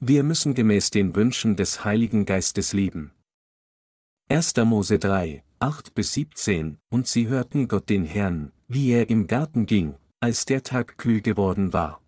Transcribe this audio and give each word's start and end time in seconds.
Wir 0.00 0.24
müssen 0.24 0.52
gemäß 0.52 0.90
den 0.90 1.16
Wünschen 1.16 1.56
des 1.56 1.82
Heiligen 1.82 2.26
Geistes 2.26 2.74
leben. 2.74 3.12
1. 4.28 4.54
Mose 4.66 4.98
3, 4.98 5.42
8 5.58 5.94
bis 5.94 6.12
17, 6.12 6.76
und 6.90 7.06
sie 7.06 7.28
hörten 7.28 7.66
Gott 7.66 7.88
den 7.88 8.04
Herrn, 8.04 8.52
wie 8.68 8.90
er 8.90 9.08
im 9.08 9.26
Garten 9.26 9.64
ging, 9.64 9.94
als 10.20 10.44
der 10.44 10.62
Tag 10.62 10.98
kühl 10.98 11.22
geworden 11.22 11.72
war. 11.72 12.02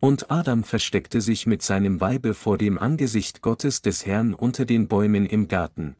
Und 0.00 0.30
Adam 0.30 0.64
versteckte 0.64 1.20
sich 1.20 1.46
mit 1.46 1.60
seinem 1.60 2.00
Weibe 2.00 2.32
vor 2.32 2.56
dem 2.56 2.78
Angesicht 2.78 3.42
Gottes 3.42 3.82
des 3.82 4.06
Herrn 4.06 4.32
unter 4.32 4.64
den 4.64 4.88
Bäumen 4.88 5.26
im 5.26 5.46
Garten. 5.46 5.94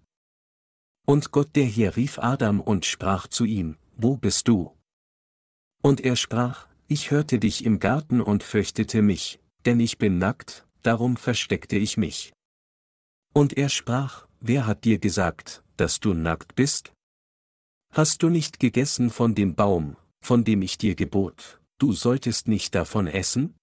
Und 1.04 1.32
Gott 1.32 1.54
der 1.54 1.66
Herr 1.66 1.96
rief 1.96 2.18
Adam 2.18 2.62
und 2.62 2.86
sprach 2.86 3.26
zu 3.26 3.44
ihm, 3.44 3.76
Wo 3.98 4.16
bist 4.16 4.48
du? 4.48 4.74
Und 5.82 6.00
er 6.00 6.16
sprach, 6.16 6.66
Ich 6.86 7.10
hörte 7.10 7.38
dich 7.38 7.66
im 7.66 7.78
Garten 7.78 8.22
und 8.22 8.42
fürchtete 8.42 9.02
mich, 9.02 9.38
denn 9.66 9.80
ich 9.80 9.98
bin 9.98 10.16
nackt, 10.16 10.64
darum 10.88 11.18
versteckte 11.18 11.76
ich 11.76 11.98
mich. 11.98 12.32
Und 13.34 13.58
er 13.58 13.68
sprach, 13.68 14.26
wer 14.40 14.66
hat 14.66 14.86
dir 14.86 14.98
gesagt, 14.98 15.62
dass 15.76 16.00
du 16.00 16.14
nackt 16.14 16.54
bist? 16.54 16.94
Hast 17.92 18.22
du 18.22 18.30
nicht 18.30 18.58
gegessen 18.58 19.10
von 19.10 19.34
dem 19.34 19.54
Baum, 19.54 19.98
von 20.22 20.44
dem 20.44 20.62
ich 20.62 20.78
dir 20.78 20.94
gebot, 20.94 21.60
du 21.76 21.92
solltest 21.92 22.48
nicht 22.48 22.74
davon 22.74 23.06
essen? 23.06 23.54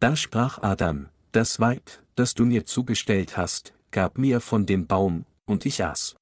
Da 0.00 0.16
sprach 0.16 0.62
Adam, 0.62 1.10
das 1.32 1.60
Weib, 1.60 1.90
das 2.14 2.32
du 2.32 2.46
mir 2.46 2.64
zugestellt 2.64 3.36
hast, 3.36 3.74
gab 3.90 4.16
mir 4.16 4.40
von 4.40 4.64
dem 4.64 4.86
Baum, 4.86 5.26
und 5.44 5.66
ich 5.66 5.84
aß. 5.84 6.16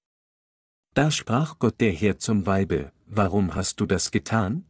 Da 0.93 1.13
sprach 1.13 1.61
Gott 1.61 1.81
der 1.81 1.93
Herr 1.93 2.19
zum 2.19 2.47
Weibe, 2.47 2.91
warum 3.07 3.55
hast 3.55 3.79
du 3.79 3.87
das 3.87 4.11
getan? 4.11 4.69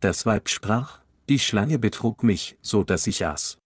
Das 0.00 0.26
Weib 0.26 0.48
sprach, 0.48 1.00
die 1.28 1.40
Schlange 1.40 1.80
betrug 1.80 2.22
mich, 2.22 2.56
so 2.62 2.84
dass 2.84 3.08
ich 3.08 3.26
aß. 3.26 3.58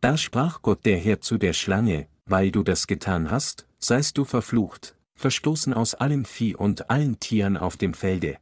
Da 0.00 0.16
sprach 0.16 0.62
Gott 0.62 0.86
der 0.86 0.98
Herr 0.98 1.20
zu 1.20 1.36
der 1.36 1.52
Schlange, 1.52 2.08
weil 2.24 2.50
du 2.50 2.62
das 2.62 2.86
getan 2.86 3.30
hast, 3.30 3.66
seist 3.78 4.16
du 4.16 4.24
verflucht, 4.24 4.96
verstoßen 5.14 5.74
aus 5.74 5.94
allem 5.94 6.24
Vieh 6.24 6.54
und 6.54 6.88
allen 6.88 7.20
Tieren 7.20 7.58
auf 7.58 7.76
dem 7.76 7.92
Felde. 7.92 8.38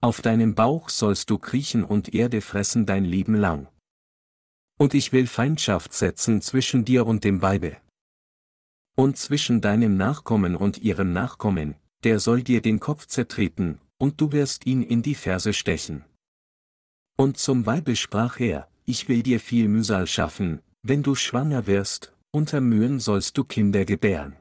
Auf 0.00 0.22
deinem 0.22 0.54
Bauch 0.54 0.88
sollst 0.88 1.30
du 1.30 1.38
kriechen 1.38 1.84
und 1.84 2.14
Erde 2.14 2.40
fressen 2.40 2.86
dein 2.86 3.04
Leben 3.04 3.34
lang. 3.34 3.68
Und 4.78 4.94
ich 4.94 5.12
will 5.12 5.26
Feindschaft 5.26 5.92
setzen 5.92 6.40
zwischen 6.40 6.84
dir 6.84 7.06
und 7.06 7.24
dem 7.24 7.42
Weibe. 7.42 7.76
Und 8.94 9.18
zwischen 9.18 9.60
deinem 9.60 9.96
Nachkommen 9.96 10.56
und 10.56 10.78
ihrem 10.78 11.12
Nachkommen, 11.12 11.76
der 12.04 12.18
soll 12.18 12.42
dir 12.42 12.62
den 12.62 12.80
Kopf 12.80 13.06
zertreten, 13.06 13.80
und 13.98 14.20
du 14.20 14.32
wirst 14.32 14.66
ihn 14.66 14.82
in 14.82 15.02
die 15.02 15.14
Ferse 15.14 15.52
stechen. 15.52 16.04
Und 17.16 17.38
zum 17.38 17.66
Weibe 17.66 17.96
sprach 17.96 18.38
er, 18.40 18.68
ich 18.86 19.08
will 19.08 19.22
dir 19.22 19.40
viel 19.40 19.68
Mühsal 19.68 20.06
schaffen, 20.06 20.62
wenn 20.82 21.02
du 21.02 21.16
schwanger 21.16 21.66
wirst, 21.66 22.14
unter 22.30 22.60
Mühen 22.60 23.00
sollst 23.00 23.36
du 23.36 23.44
Kinder 23.44 23.84
gebären. 23.84 24.36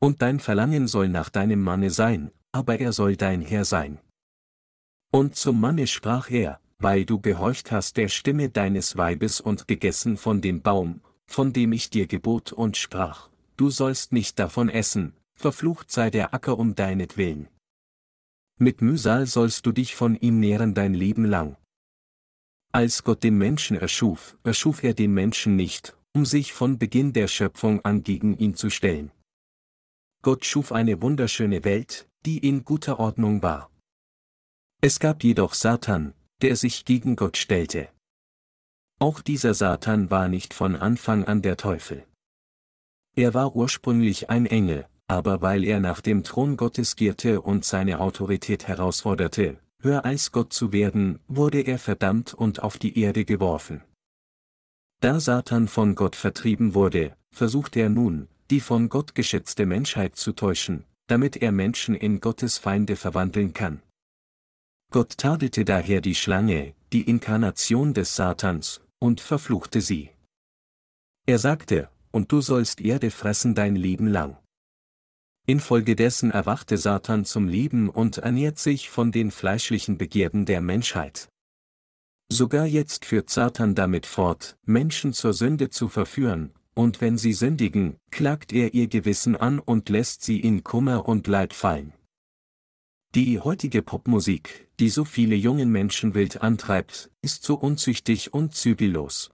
Und 0.00 0.22
dein 0.22 0.40
Verlangen 0.40 0.88
soll 0.88 1.08
nach 1.08 1.28
deinem 1.28 1.62
Manne 1.62 1.90
sein, 1.90 2.30
aber 2.52 2.80
er 2.80 2.92
soll 2.92 3.16
dein 3.16 3.42
Herr 3.42 3.66
sein. 3.66 3.98
Und 5.12 5.36
zum 5.36 5.60
Manne 5.60 5.86
sprach 5.86 6.30
er, 6.30 6.60
weil 6.78 7.04
du 7.04 7.20
gehorcht 7.20 7.70
hast 7.72 7.96
der 7.96 8.08
Stimme 8.08 8.48
deines 8.48 8.96
Weibes 8.96 9.40
und 9.40 9.68
gegessen 9.68 10.16
von 10.16 10.40
dem 10.40 10.62
Baum, 10.62 11.00
von 11.26 11.52
dem 11.52 11.72
ich 11.72 11.90
dir 11.90 12.06
gebot 12.06 12.52
und 12.52 12.76
sprach, 12.76 13.28
du 13.56 13.70
sollst 13.70 14.12
nicht 14.12 14.38
davon 14.38 14.68
essen, 14.68 15.14
verflucht 15.34 15.90
sei 15.90 16.10
der 16.10 16.32
Acker 16.32 16.58
um 16.58 16.74
deinetwillen. 16.74 17.48
Mit 18.58 18.80
Mühsal 18.80 19.26
sollst 19.26 19.66
du 19.66 19.72
dich 19.72 19.94
von 19.94 20.16
ihm 20.16 20.40
nähren 20.40 20.72
dein 20.72 20.94
Leben 20.94 21.26
lang. 21.26 21.56
Als 22.76 23.04
Gott 23.04 23.22
den 23.22 23.38
Menschen 23.38 23.78
erschuf, 23.78 24.36
erschuf 24.44 24.82
er 24.82 24.92
den 24.92 25.14
Menschen 25.14 25.56
nicht, 25.56 25.96
um 26.14 26.26
sich 26.26 26.52
von 26.52 26.76
Beginn 26.78 27.14
der 27.14 27.26
Schöpfung 27.26 27.82
an 27.86 28.02
gegen 28.02 28.36
ihn 28.36 28.54
zu 28.54 28.68
stellen. 28.68 29.12
Gott 30.20 30.44
schuf 30.44 30.72
eine 30.72 31.00
wunderschöne 31.00 31.64
Welt, 31.64 32.06
die 32.26 32.36
in 32.36 32.66
guter 32.66 33.00
Ordnung 33.00 33.42
war. 33.42 33.70
Es 34.82 35.00
gab 35.00 35.24
jedoch 35.24 35.54
Satan, 35.54 36.12
der 36.42 36.54
sich 36.54 36.84
gegen 36.84 37.16
Gott 37.16 37.38
stellte. 37.38 37.88
Auch 38.98 39.22
dieser 39.22 39.54
Satan 39.54 40.10
war 40.10 40.28
nicht 40.28 40.52
von 40.52 40.76
Anfang 40.76 41.24
an 41.24 41.40
der 41.40 41.56
Teufel. 41.56 42.04
Er 43.16 43.32
war 43.32 43.56
ursprünglich 43.56 44.28
ein 44.28 44.44
Engel, 44.44 44.86
aber 45.06 45.40
weil 45.40 45.64
er 45.64 45.80
nach 45.80 46.02
dem 46.02 46.24
Thron 46.24 46.58
Gottes 46.58 46.94
gierte 46.94 47.40
und 47.40 47.64
seine 47.64 48.00
Autorität 48.00 48.68
herausforderte, 48.68 49.58
höher 49.86 50.04
als 50.04 50.32
Gott 50.32 50.52
zu 50.52 50.72
werden, 50.72 51.20
wurde 51.28 51.60
er 51.60 51.78
verdammt 51.78 52.34
und 52.34 52.62
auf 52.62 52.76
die 52.76 52.98
Erde 52.98 53.24
geworfen. 53.24 53.82
Da 55.00 55.20
Satan 55.20 55.68
von 55.68 55.94
Gott 55.94 56.16
vertrieben 56.16 56.74
wurde, 56.74 57.16
versucht 57.30 57.76
er 57.76 57.88
nun, 57.88 58.28
die 58.50 58.60
von 58.60 58.88
Gott 58.88 59.14
geschätzte 59.14 59.64
Menschheit 59.64 60.16
zu 60.16 60.32
täuschen, 60.32 60.84
damit 61.06 61.36
er 61.36 61.52
Menschen 61.52 61.94
in 61.94 62.20
Gottes 62.20 62.58
Feinde 62.58 62.96
verwandeln 62.96 63.52
kann. 63.52 63.80
Gott 64.90 65.18
tadelte 65.18 65.64
daher 65.64 66.00
die 66.00 66.14
Schlange, 66.14 66.74
die 66.92 67.02
Inkarnation 67.02 67.94
des 67.94 68.16
Satans, 68.16 68.80
und 68.98 69.20
verfluchte 69.20 69.80
sie. 69.80 70.10
Er 71.26 71.38
sagte, 71.38 71.90
und 72.10 72.32
du 72.32 72.40
sollst 72.40 72.80
Erde 72.80 73.10
fressen 73.10 73.54
dein 73.54 73.76
Leben 73.76 74.08
lang. 74.08 74.36
Infolgedessen 75.46 76.32
erwachte 76.32 76.76
Satan 76.76 77.24
zum 77.24 77.46
Leben 77.46 77.88
und 77.88 78.18
ernährt 78.18 78.58
sich 78.58 78.90
von 78.90 79.12
den 79.12 79.30
fleischlichen 79.30 79.96
Begierden 79.96 80.44
der 80.44 80.60
Menschheit. 80.60 81.28
Sogar 82.28 82.66
jetzt 82.66 83.04
führt 83.04 83.30
Satan 83.30 83.76
damit 83.76 84.06
fort, 84.06 84.58
Menschen 84.64 85.12
zur 85.12 85.32
Sünde 85.32 85.70
zu 85.70 85.88
verführen, 85.88 86.52
und 86.74 87.00
wenn 87.00 87.16
sie 87.16 87.32
sündigen, 87.32 87.96
klagt 88.10 88.52
er 88.52 88.74
ihr 88.74 88.88
Gewissen 88.88 89.36
an 89.36 89.60
und 89.60 89.88
lässt 89.88 90.22
sie 90.22 90.40
in 90.40 90.64
Kummer 90.64 91.08
und 91.08 91.28
Leid 91.28 91.54
fallen. 91.54 91.92
Die 93.14 93.38
heutige 93.38 93.82
Popmusik, 93.82 94.68
die 94.80 94.88
so 94.88 95.04
viele 95.04 95.36
jungen 95.36 95.70
Menschen 95.70 96.14
wild 96.14 96.42
antreibt, 96.42 97.10
ist 97.22 97.44
so 97.44 97.54
unzüchtig 97.54 98.34
und 98.34 98.54
zügellos. 98.54 99.30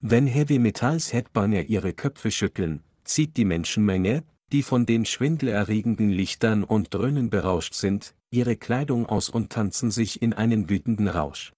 Wenn 0.00 0.26
Heavy 0.26 0.58
Metals 0.58 1.14
Headbanger 1.14 1.62
ihre 1.62 1.94
Köpfe 1.94 2.30
schütteln, 2.30 2.84
zieht 3.02 3.38
die 3.38 3.46
Menschenmenge, 3.46 4.22
die 4.52 4.62
von 4.62 4.86
den 4.86 5.04
schwindelerregenden 5.04 6.10
Lichtern 6.10 6.64
und 6.64 6.94
Dröhnen 6.94 7.30
berauscht 7.30 7.74
sind, 7.74 8.14
ihre 8.30 8.56
Kleidung 8.56 9.06
aus 9.06 9.28
und 9.28 9.50
tanzen 9.50 9.90
sich 9.90 10.22
in 10.22 10.32
einen 10.32 10.68
wütenden 10.70 11.08
Rausch. 11.08 11.52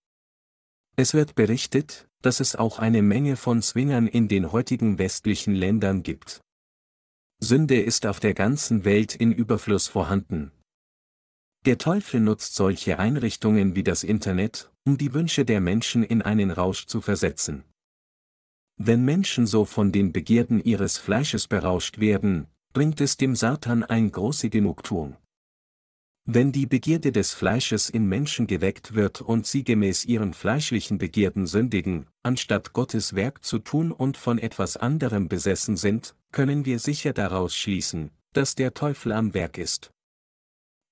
Es 0.97 1.15
wird 1.15 1.35
berichtet, 1.35 2.09
dass 2.23 2.41
es 2.41 2.57
auch 2.57 2.79
eine 2.79 3.03
Menge 3.03 3.37
von 3.37 3.63
Swingern 3.63 4.07
in 4.07 4.29
den 4.29 4.51
heutigen 4.53 4.99
westlichen 4.99 5.55
Ländern 5.55 6.03
gibt. 6.03 6.41
Sünde 7.41 7.81
ist 7.81 8.05
auf 8.05 8.19
der 8.19 8.35
ganzen 8.35 8.85
Welt 8.85 9.15
in 9.15 9.31
Überfluss 9.31 9.87
vorhanden. 9.87 10.51
Der 11.67 11.79
Teufel 11.79 12.21
nutzt 12.21 12.55
solche 12.55 12.99
Einrichtungen 12.99 13.77
wie 13.77 13.85
das 13.85 14.03
Internet, 14.03 14.73
um 14.85 14.99
die 14.99 15.13
Wünsche 15.15 15.45
der 15.45 15.61
Menschen 15.61 16.03
in 16.03 16.23
einen 16.23 16.51
Rausch 16.51 16.87
zu 16.87 17.01
versetzen. 17.01 17.63
Wenn 18.77 19.05
Menschen 19.05 19.47
so 19.47 19.65
von 19.65 19.93
den 19.93 20.13
Begierden 20.13 20.63
ihres 20.63 20.99
Fleisches 20.99 21.47
berauscht 21.47 21.99
werden, 21.99 22.49
bringt 22.73 23.01
es 23.01 23.17
dem 23.17 23.35
Satan 23.35 23.83
ein 23.85 24.11
große 24.11 24.51
Genugtuung. 24.51 25.17
Wenn 26.31 26.53
die 26.53 26.67
Begierde 26.67 27.11
des 27.11 27.33
Fleisches 27.33 27.89
in 27.89 28.07
Menschen 28.07 28.47
geweckt 28.47 28.95
wird 28.95 29.23
und 29.23 29.47
sie 29.47 29.65
gemäß 29.65 30.05
ihren 30.05 30.35
fleischlichen 30.35 30.99
Begierden 30.99 31.47
sündigen, 31.47 32.07
anstatt 32.23 32.75
Gottes 32.75 33.15
Werk 33.15 33.43
zu 33.43 33.59
tun 33.59 33.93
und 33.93 34.19
von 34.19 34.39
etwas 34.39 34.77
anderem 34.77 35.29
besessen 35.29 35.79
sind, 35.79 36.15
können 36.31 36.67
wir 36.67 36.81
sicher 36.81 37.15
daraus 37.15 37.57
schließen, 37.57 38.11
dass 38.35 38.55
der 38.55 38.75
Teufel 38.75 39.13
am 39.13 39.33
Werk 39.33 39.57
ist. 39.57 39.91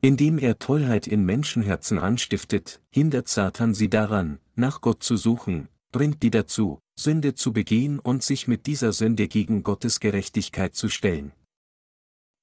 Indem 0.00 0.38
er 0.38 0.59
Tollheit 0.59 1.06
in 1.06 1.26
Menschenherzen 1.26 1.98
anstiftet, 1.98 2.81
hindert 2.88 3.28
Satan 3.28 3.75
sie 3.75 3.91
daran, 3.91 4.39
nach 4.54 4.80
Gott 4.80 5.03
zu 5.03 5.18
suchen, 5.18 5.68
bringt 5.92 6.22
die 6.22 6.30
dazu, 6.30 6.78
Sünde 6.98 7.34
zu 7.34 7.53
begehen 7.53 7.98
und 7.98 8.22
sich 8.22 8.48
mit 8.48 8.66
dieser 8.66 8.92
Sünde 8.92 9.28
gegen 9.28 9.62
Gottes 9.62 10.01
Gerechtigkeit 10.01 10.74
zu 10.74 10.89
stellen. 10.89 11.33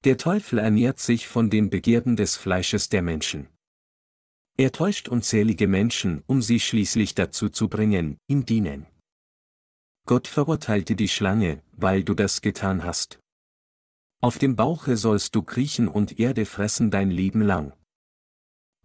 Der 0.04 0.18
Teufel 0.18 0.58
ernährt 0.58 0.98
sich 0.98 1.26
von 1.26 1.48
den 1.48 1.70
Begierden 1.70 2.14
des 2.16 2.36
Fleisches 2.36 2.90
der 2.90 3.00
Menschen. 3.00 3.48
Er 4.58 4.70
täuscht 4.70 5.08
unzählige 5.08 5.66
Menschen, 5.66 6.22
um 6.26 6.42
sie 6.42 6.60
schließlich 6.60 7.14
dazu 7.14 7.48
zu 7.48 7.68
bringen, 7.68 8.18
ihm 8.28 8.44
dienen. 8.44 8.86
Gott 10.06 10.28
verurteilte 10.28 10.94
die 10.94 11.08
Schlange, 11.08 11.62
weil 11.72 12.04
du 12.04 12.12
das 12.12 12.42
getan 12.42 12.84
hast. 12.84 13.18
Auf 14.20 14.38
dem 14.38 14.56
Bauche 14.56 14.98
sollst 14.98 15.34
du 15.34 15.42
kriechen 15.42 15.88
und 15.88 16.20
Erde 16.20 16.44
fressen 16.44 16.90
dein 16.90 17.10
Leben 17.10 17.40
lang. 17.40 17.72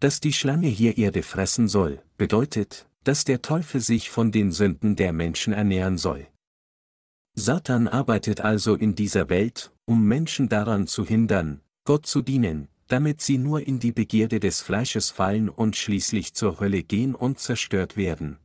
Dass 0.00 0.20
die 0.20 0.32
Schlange 0.32 0.68
hier 0.68 0.96
Erde 0.96 1.22
fressen 1.22 1.68
soll, 1.68 2.02
bedeutet, 2.16 2.88
dass 3.04 3.24
der 3.24 3.42
Teufel 3.42 3.82
sich 3.82 4.08
von 4.08 4.32
den 4.32 4.52
Sünden 4.52 4.96
der 4.96 5.12
Menschen 5.12 5.52
ernähren 5.52 5.98
soll. 5.98 6.26
Satan 7.34 7.88
arbeitet 7.88 8.40
also 8.40 8.74
in 8.74 8.94
dieser 8.94 9.28
Welt, 9.28 9.72
um 9.90 10.06
Menschen 10.06 10.48
daran 10.48 10.86
zu 10.86 11.04
hindern, 11.04 11.62
Gott 11.84 12.06
zu 12.06 12.22
dienen, 12.22 12.68
damit 12.86 13.20
sie 13.20 13.38
nur 13.38 13.66
in 13.66 13.80
die 13.80 13.90
Begierde 13.90 14.38
des 14.38 14.60
Fleisches 14.60 15.10
fallen 15.10 15.48
und 15.48 15.74
schließlich 15.74 16.32
zur 16.32 16.60
Hölle 16.60 16.84
gehen 16.84 17.16
und 17.16 17.40
zerstört 17.40 17.96
werden. 17.96 18.38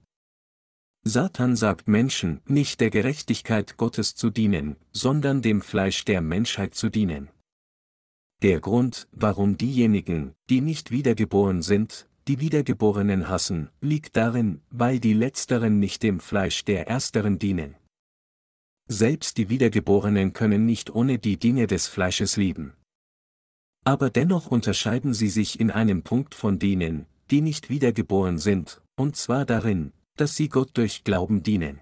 Satan 1.03 1.55
sagt 1.55 1.87
Menschen, 1.87 2.41
nicht 2.47 2.81
der 2.81 2.89
Gerechtigkeit 2.89 3.77
Gottes 3.77 4.15
zu 4.15 4.31
dienen, 4.31 4.75
sondern 4.91 5.43
dem 5.43 5.61
Fleisch 5.61 6.03
der 6.03 6.19
Menschheit 6.19 6.73
zu 6.73 6.89
dienen. 6.89 7.29
Der 8.41 8.59
Grund, 8.59 9.07
warum 9.11 9.55
diejenigen, 9.55 10.33
die 10.49 10.61
nicht 10.61 10.89
wiedergeboren 10.89 11.61
sind, 11.61 12.09
die 12.27 12.39
Wiedergeborenen 12.39 13.29
hassen, 13.29 13.69
liegt 13.81 14.17
darin, 14.17 14.61
weil 14.71 14.99
die 14.99 15.13
Letzteren 15.13 15.77
nicht 15.77 16.01
dem 16.01 16.19
Fleisch 16.19 16.65
der 16.65 16.87
Ersteren 16.87 17.37
dienen. 17.37 17.75
Selbst 18.87 19.37
die 19.37 19.49
Wiedergeborenen 19.49 20.33
können 20.33 20.65
nicht 20.65 20.93
ohne 20.93 21.17
die 21.17 21.37
Dinge 21.37 21.65
des 21.65 21.87
Fleisches 21.87 22.37
lieben. 22.37 22.73
Aber 23.83 24.09
dennoch 24.09 24.47
unterscheiden 24.47 25.13
sie 25.13 25.29
sich 25.29 25.59
in 25.59 25.71
einem 25.71 26.03
Punkt 26.03 26.35
von 26.35 26.59
denen, 26.59 27.05
die 27.31 27.41
nicht 27.41 27.69
wiedergeboren 27.69 28.37
sind, 28.37 28.81
und 28.95 29.15
zwar 29.15 29.45
darin, 29.45 29.91
dass 30.17 30.35
sie 30.35 30.49
Gott 30.49 30.71
durch 30.75 31.03
Glauben 31.03 31.43
dienen. 31.43 31.81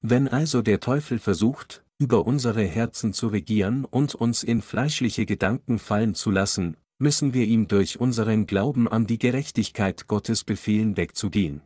Wenn 0.00 0.28
also 0.28 0.62
der 0.62 0.80
Teufel 0.80 1.18
versucht, 1.18 1.84
über 1.98 2.26
unsere 2.26 2.64
Herzen 2.64 3.12
zu 3.12 3.28
regieren 3.28 3.84
und 3.84 4.14
uns 4.14 4.42
in 4.42 4.62
fleischliche 4.62 5.26
Gedanken 5.26 5.78
fallen 5.78 6.14
zu 6.14 6.30
lassen, 6.30 6.76
müssen 6.98 7.34
wir 7.34 7.46
ihm 7.46 7.66
durch 7.66 7.98
unseren 7.98 8.46
Glauben 8.46 8.88
an 8.88 9.06
die 9.06 9.18
Gerechtigkeit 9.18 10.06
Gottes 10.06 10.44
befehlen 10.44 10.96
wegzugehen. 10.96 11.62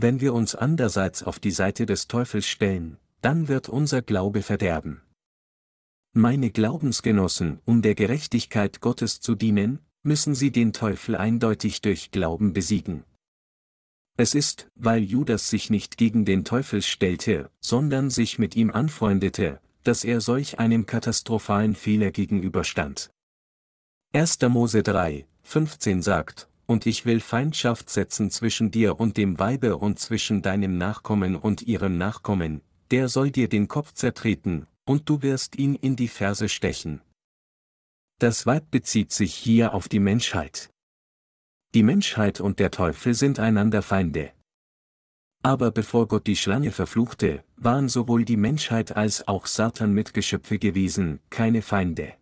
Wenn 0.00 0.20
wir 0.20 0.32
uns 0.32 0.54
andererseits 0.54 1.24
auf 1.24 1.40
die 1.40 1.50
Seite 1.50 1.84
des 1.84 2.06
Teufels 2.06 2.46
stellen, 2.46 2.98
dann 3.20 3.48
wird 3.48 3.68
unser 3.68 4.00
Glaube 4.00 4.42
verderben. 4.42 5.02
Meine 6.12 6.52
Glaubensgenossen, 6.52 7.58
um 7.64 7.82
der 7.82 7.96
Gerechtigkeit 7.96 8.80
Gottes 8.80 9.20
zu 9.20 9.34
dienen, 9.34 9.80
müssen 10.04 10.36
sie 10.36 10.52
den 10.52 10.72
Teufel 10.72 11.16
eindeutig 11.16 11.80
durch 11.80 12.12
Glauben 12.12 12.52
besiegen. 12.52 13.02
Es 14.16 14.36
ist, 14.36 14.68
weil 14.76 15.02
Judas 15.02 15.50
sich 15.50 15.68
nicht 15.68 15.96
gegen 15.96 16.24
den 16.24 16.44
Teufel 16.44 16.80
stellte, 16.82 17.50
sondern 17.60 18.08
sich 18.08 18.38
mit 18.38 18.54
ihm 18.54 18.70
anfreundete, 18.70 19.60
dass 19.82 20.04
er 20.04 20.20
solch 20.20 20.60
einem 20.60 20.86
katastrophalen 20.86 21.74
Fehler 21.74 22.12
gegenüberstand. 22.12 23.10
1. 24.12 24.38
Mose 24.42 24.84
3, 24.84 25.26
15 25.42 26.02
sagt, 26.02 26.48
Und 26.68 26.84
ich 26.84 27.06
will 27.06 27.20
Feindschaft 27.20 27.88
setzen 27.88 28.30
zwischen 28.30 28.70
dir 28.70 29.00
und 29.00 29.16
dem 29.16 29.38
Weibe 29.38 29.78
und 29.78 29.98
zwischen 29.98 30.42
deinem 30.42 30.76
Nachkommen 30.76 31.34
und 31.34 31.62
ihrem 31.62 31.96
Nachkommen, 31.96 32.60
der 32.90 33.08
soll 33.08 33.30
dir 33.30 33.48
den 33.48 33.68
Kopf 33.68 33.94
zertreten, 33.94 34.66
und 34.84 35.08
du 35.08 35.22
wirst 35.22 35.56
ihn 35.56 35.74
in 35.74 35.96
die 35.96 36.08
Ferse 36.08 36.48
stechen. 36.48 37.00
Das 38.18 38.44
Weib 38.46 38.70
bezieht 38.70 39.12
sich 39.12 39.34
hier 39.34 39.72
auf 39.72 39.88
die 39.88 39.98
Menschheit. 40.00 40.70
Die 41.74 41.82
Menschheit 41.82 42.40
und 42.40 42.58
der 42.58 42.70
Teufel 42.70 43.14
sind 43.14 43.38
einander 43.38 43.80
Feinde. 43.80 44.32
Aber 45.42 45.70
bevor 45.70 46.08
Gott 46.08 46.26
die 46.26 46.36
Schlange 46.36 46.72
verfluchte, 46.72 47.44
waren 47.56 47.88
sowohl 47.88 48.24
die 48.24 48.36
Menschheit 48.36 48.96
als 48.96 49.26
auch 49.26 49.46
Satan 49.46 49.94
Mitgeschöpfe 49.94 50.58
gewesen, 50.58 51.20
keine 51.30 51.62
Feinde. 51.62 52.14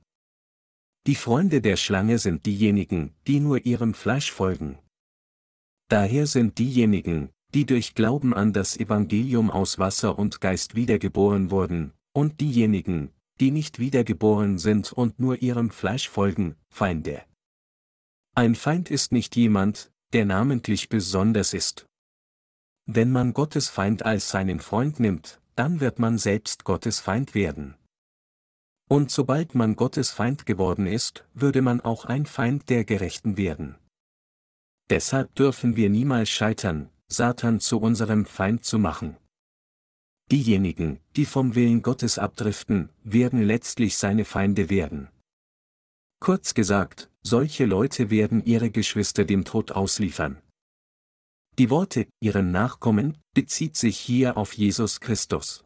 Die 1.06 1.14
Freunde 1.14 1.60
der 1.60 1.76
Schlange 1.76 2.18
sind 2.18 2.46
diejenigen, 2.46 3.14
die 3.28 3.38
nur 3.38 3.64
ihrem 3.64 3.94
Fleisch 3.94 4.32
folgen. 4.32 4.78
Daher 5.88 6.26
sind 6.26 6.58
diejenigen, 6.58 7.30
die 7.54 7.64
durch 7.64 7.94
Glauben 7.94 8.34
an 8.34 8.52
das 8.52 8.76
Evangelium 8.76 9.48
aus 9.50 9.78
Wasser 9.78 10.18
und 10.18 10.40
Geist 10.40 10.74
wiedergeboren 10.74 11.52
wurden, 11.52 11.92
und 12.12 12.40
diejenigen, 12.40 13.12
die 13.38 13.52
nicht 13.52 13.78
wiedergeboren 13.78 14.58
sind 14.58 14.92
und 14.92 15.20
nur 15.20 15.42
ihrem 15.42 15.70
Fleisch 15.70 16.08
folgen, 16.08 16.56
Feinde. 16.70 17.22
Ein 18.34 18.56
Feind 18.56 18.90
ist 18.90 19.12
nicht 19.12 19.36
jemand, 19.36 19.92
der 20.12 20.24
namentlich 20.24 20.88
besonders 20.88 21.54
ist. 21.54 21.86
Wenn 22.84 23.12
man 23.12 23.32
Gottes 23.32 23.68
Feind 23.68 24.04
als 24.04 24.30
seinen 24.30 24.58
Freund 24.58 24.98
nimmt, 24.98 25.40
dann 25.54 25.78
wird 25.78 26.00
man 26.00 26.18
selbst 26.18 26.64
Gottes 26.64 26.98
Feind 26.98 27.34
werden. 27.34 27.76
Und 28.88 29.10
sobald 29.10 29.54
man 29.54 29.74
Gottes 29.74 30.10
Feind 30.10 30.46
geworden 30.46 30.86
ist, 30.86 31.24
würde 31.34 31.60
man 31.60 31.80
auch 31.80 32.04
ein 32.04 32.24
Feind 32.24 32.68
der 32.68 32.84
Gerechten 32.84 33.36
werden. 33.36 33.76
Deshalb 34.88 35.34
dürfen 35.34 35.74
wir 35.74 35.90
niemals 35.90 36.30
scheitern, 36.30 36.90
Satan 37.08 37.58
zu 37.58 37.80
unserem 37.80 38.26
Feind 38.26 38.64
zu 38.64 38.78
machen. 38.78 39.16
Diejenigen, 40.30 41.00
die 41.16 41.24
vom 41.24 41.54
Willen 41.54 41.82
Gottes 41.82 42.18
abdriften, 42.18 42.90
werden 43.02 43.42
letztlich 43.42 43.96
seine 43.96 44.24
Feinde 44.24 44.70
werden. 44.70 45.08
Kurz 46.20 46.54
gesagt, 46.54 47.10
solche 47.22 47.66
Leute 47.66 48.10
werden 48.10 48.44
ihre 48.44 48.70
Geschwister 48.70 49.24
dem 49.24 49.44
Tod 49.44 49.72
ausliefern. 49.72 50.40
Die 51.58 51.70
Worte, 51.70 52.06
ihren 52.20 52.52
Nachkommen, 52.52 53.18
bezieht 53.34 53.76
sich 53.76 53.98
hier 53.98 54.36
auf 54.36 54.52
Jesus 54.52 55.00
Christus. 55.00 55.65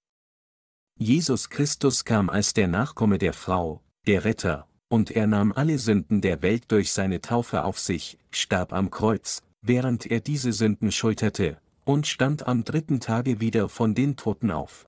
Jesus 1.02 1.48
Christus 1.48 2.04
kam 2.04 2.28
als 2.28 2.52
der 2.52 2.68
Nachkomme 2.68 3.16
der 3.16 3.32
Frau, 3.32 3.80
der 4.06 4.26
Retter, 4.26 4.68
und 4.88 5.10
er 5.10 5.26
nahm 5.26 5.50
alle 5.50 5.78
Sünden 5.78 6.20
der 6.20 6.42
Welt 6.42 6.70
durch 6.70 6.92
seine 6.92 7.22
Taufe 7.22 7.64
auf 7.64 7.78
sich, 7.78 8.18
starb 8.30 8.74
am 8.74 8.90
Kreuz, 8.90 9.42
während 9.62 10.04
er 10.04 10.20
diese 10.20 10.52
Sünden 10.52 10.92
schulterte, 10.92 11.58
und 11.86 12.06
stand 12.06 12.46
am 12.46 12.64
dritten 12.64 13.00
Tage 13.00 13.40
wieder 13.40 13.70
von 13.70 13.94
den 13.94 14.16
Toten 14.16 14.50
auf. 14.50 14.86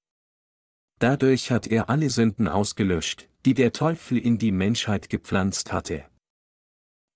Dadurch 0.99 1.51
hat 1.51 1.67
er 1.67 1.89
alle 1.89 2.11
Sünden 2.11 2.47
ausgelöscht, 2.47 3.31
die 3.47 3.55
der 3.55 3.73
Teufel 3.73 4.19
in 4.19 4.37
die 4.37 4.53
Menschheit 4.53 5.09
gepflanzt 5.09 5.73
hatte. 5.73 6.05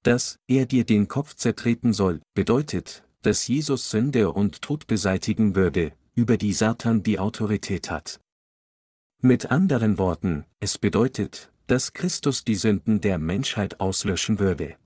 Dass 0.05 0.39
er 0.49 0.65
dir 0.65 0.85
den 0.85 1.07
Kopf 1.07 1.35
zertreten 1.35 1.93
soll, 1.93 2.23
bedeutet, 2.33 3.05
dass 3.21 3.47
Jesus 3.47 3.91
Sünde 3.91 4.33
und 4.33 4.63
Tod 4.63 4.87
beseitigen 4.87 5.55
würde, 5.55 5.93
über 6.15 6.39
die 6.39 6.55
Satan 6.55 7.03
die 7.03 7.19
Autorität 7.19 7.91
hat. 7.91 8.21
Mit 9.23 9.51
anderen 9.51 9.97
Worten, 9.97 10.45
es 10.61 10.77
bedeutet, 10.77 11.51
dass 11.69 11.95
Christus 11.95 12.45
die 12.45 12.55
Sünden 12.55 13.01
der 13.01 13.17
Menschheit 13.19 13.81
auslöschen 13.81 14.39
würde. 14.39 14.77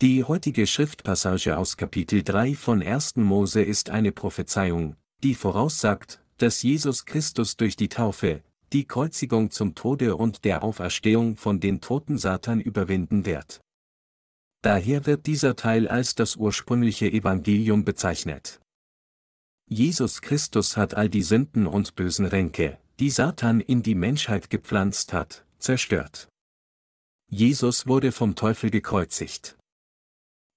Die 0.00 0.24
heutige 0.24 0.66
Schriftpassage 0.66 1.58
aus 1.58 1.76
Kapitel 1.76 2.22
3 2.22 2.54
von 2.54 2.82
1. 2.82 3.16
Mose 3.16 3.60
ist 3.62 3.90
eine 3.90 4.12
Prophezeiung, 4.12 4.96
die 5.22 5.34
voraussagt, 5.34 6.22
dass 6.38 6.62
Jesus 6.62 7.04
Christus 7.04 7.58
durch 7.58 7.76
die 7.76 7.90
Taufe, 7.90 8.42
die 8.72 8.86
Kreuzigung 8.86 9.50
zum 9.50 9.74
Tode 9.74 10.16
und 10.16 10.46
der 10.46 10.62
Auferstehung 10.62 11.36
von 11.36 11.60
den 11.60 11.82
Toten 11.82 12.16
Satan 12.16 12.62
überwinden 12.62 13.26
wird. 13.26 13.60
Daher 14.62 15.04
wird 15.04 15.26
dieser 15.26 15.54
Teil 15.54 15.86
als 15.86 16.14
das 16.14 16.36
ursprüngliche 16.36 17.12
Evangelium 17.12 17.84
bezeichnet. 17.84 18.58
Jesus 19.68 20.22
Christus 20.22 20.78
hat 20.78 20.94
all 20.94 21.10
die 21.10 21.22
Sünden 21.22 21.66
und 21.66 21.94
bösen 21.94 22.24
Ränke, 22.24 22.78
die 23.00 23.10
Satan 23.10 23.60
in 23.60 23.82
die 23.82 23.94
Menschheit 23.94 24.50
gepflanzt 24.50 25.12
hat, 25.12 25.44
zerstört. 25.58 26.28
Jesus 27.30 27.86
wurde 27.86 28.10
vom 28.10 28.34
Teufel 28.34 28.70
gekreuzigt. 28.70 29.56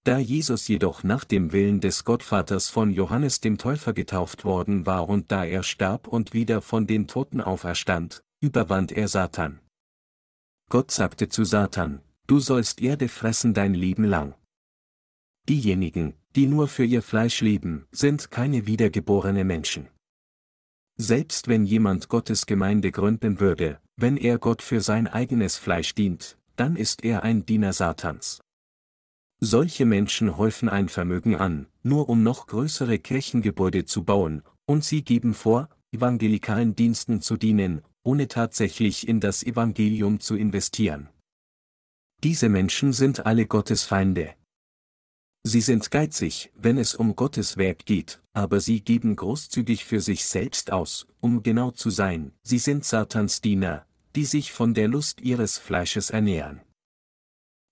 Da 0.03 0.17
Jesus 0.17 0.67
jedoch 0.67 1.03
nach 1.03 1.23
dem 1.23 1.51
Willen 1.51 1.79
des 1.79 2.03
Gottvaters 2.03 2.69
von 2.69 2.89
Johannes 2.91 3.39
dem 3.41 3.59
Täufer 3.59 3.93
getauft 3.93 4.43
worden 4.43 4.87
war 4.87 5.07
und 5.07 5.31
da 5.31 5.45
er 5.45 5.61
starb 5.61 6.07
und 6.07 6.33
wieder 6.33 6.61
von 6.63 6.87
den 6.87 7.07
Toten 7.07 7.41
auferstand, 7.41 8.23
überwand 8.41 8.91
er 8.91 9.07
Satan. 9.07 9.59
Gott 10.69 10.89
sagte 10.89 11.29
zu 11.29 11.43
Satan, 11.43 12.01
du 12.25 12.39
sollst 12.39 12.81
Erde 12.81 13.09
fressen 13.09 13.53
dein 13.53 13.75
Leben 13.75 14.05
lang. 14.05 14.33
Diejenigen, 15.47 16.15
die 16.35 16.47
nur 16.47 16.67
für 16.67 16.85
ihr 16.85 17.03
Fleisch 17.03 17.41
leben, 17.41 17.85
sind 17.91 18.31
keine 18.31 18.65
wiedergeborene 18.65 19.43
Menschen. 19.43 19.89
Selbst 20.97 21.47
wenn 21.47 21.65
jemand 21.65 22.09
Gottes 22.09 22.45
Gemeinde 22.45 22.91
gründen 22.91 23.39
würde, 23.39 23.79
wenn 23.97 24.17
er 24.17 24.37
Gott 24.37 24.61
für 24.61 24.81
sein 24.81 25.07
eigenes 25.07 25.57
Fleisch 25.57 25.95
dient, 25.95 26.37
dann 26.55 26.75
ist 26.75 27.03
er 27.03 27.23
ein 27.23 27.45
Diener 27.45 27.73
Satans. 27.73 28.41
Solche 29.39 29.85
Menschen 29.85 30.37
häufen 30.37 30.69
ein 30.69 30.89
Vermögen 30.89 31.35
an, 31.35 31.65
nur 31.81 32.09
um 32.09 32.21
noch 32.21 32.45
größere 32.45 32.99
Kirchengebäude 32.99 33.85
zu 33.85 34.03
bauen, 34.03 34.43
und 34.65 34.83
sie 34.83 35.03
geben 35.03 35.33
vor, 35.33 35.69
evangelikalen 35.91 36.75
Diensten 36.75 37.21
zu 37.21 37.37
dienen, 37.37 37.81
ohne 38.03 38.27
tatsächlich 38.27 39.07
in 39.07 39.19
das 39.19 39.43
Evangelium 39.43 40.19
zu 40.19 40.35
investieren. 40.35 41.09
Diese 42.23 42.49
Menschen 42.49 42.93
sind 42.93 43.25
alle 43.25 43.47
Gottes 43.47 43.83
Feinde. 43.83 44.35
Sie 45.43 45.61
sind 45.61 45.89
geizig, 45.89 46.51
wenn 46.55 46.77
es 46.77 46.93
um 46.93 47.15
Gottes 47.15 47.57
Werk 47.57 47.85
geht, 47.85 48.21
aber 48.33 48.59
sie 48.59 48.81
geben 48.81 49.15
großzügig 49.15 49.85
für 49.85 49.99
sich 49.99 50.25
selbst 50.25 50.71
aus, 50.71 51.07
um 51.19 51.41
genau 51.41 51.71
zu 51.71 51.89
sein, 51.89 52.31
sie 52.43 52.59
sind 52.59 52.85
Satans 52.85 53.41
Diener, 53.41 53.85
die 54.15 54.25
sich 54.25 54.51
von 54.51 54.75
der 54.75 54.87
Lust 54.87 55.19
ihres 55.21 55.57
Fleisches 55.57 56.11
ernähren. 56.11 56.61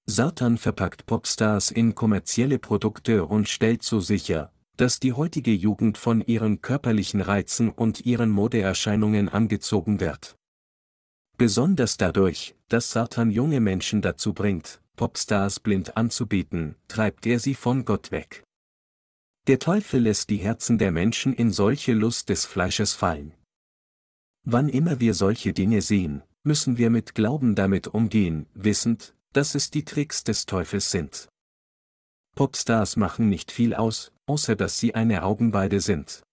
Satan 0.07 0.57
verpackt 0.57 1.05
Popstars 1.05 1.69
in 1.69 1.93
kommerzielle 1.93 2.57
Produkte 2.57 3.25
und 3.25 3.47
stellt 3.47 3.83
so 3.83 3.99
sicher, 3.99 4.51
dass 4.75 4.99
die 4.99 5.13
heutige 5.13 5.51
Jugend 5.51 5.99
von 5.99 6.21
ihren 6.21 6.61
körperlichen 6.61 7.21
Reizen 7.21 7.69
und 7.69 8.05
ihren 8.05 8.31
Modeerscheinungen 8.31 9.29
angezogen 9.29 9.99
wird. 9.99 10.35
Besonders 11.37 11.97
dadurch, 11.97 12.55
dass 12.67 12.91
Satan 12.91 13.29
junge 13.29 13.59
Menschen 13.59 14.01
dazu 14.01 14.33
bringt, 14.33 14.81
Popstars 14.99 15.61
blind 15.61 15.95
anzubieten, 15.95 16.75
treibt 16.89 17.25
er 17.25 17.39
sie 17.39 17.55
von 17.55 17.85
Gott 17.85 18.11
weg. 18.11 18.43
Der 19.47 19.57
Teufel 19.57 20.01
lässt 20.01 20.29
die 20.29 20.35
Herzen 20.39 20.77
der 20.77 20.91
Menschen 20.91 21.33
in 21.33 21.53
solche 21.53 21.93
Lust 21.93 22.27
des 22.27 22.43
Fleisches 22.43 22.95
fallen. 22.95 23.33
Wann 24.43 24.67
immer 24.67 24.99
wir 24.99 25.13
solche 25.13 25.53
Dinge 25.53 25.81
sehen, 25.81 26.21
müssen 26.43 26.77
wir 26.77 26.89
mit 26.89 27.15
Glauben 27.15 27.55
damit 27.55 27.87
umgehen, 27.87 28.47
wissend, 28.53 29.15
dass 29.31 29.55
es 29.55 29.71
die 29.71 29.85
Tricks 29.85 30.25
des 30.25 30.45
Teufels 30.45 30.91
sind. 30.91 31.29
Popstars 32.35 32.97
machen 32.97 33.29
nicht 33.29 33.53
viel 33.53 33.75
aus, 33.75 34.11
außer 34.25 34.57
dass 34.57 34.79
sie 34.79 34.95
eine 34.95 35.23
Augenweide 35.23 35.79
sind. 35.79 36.23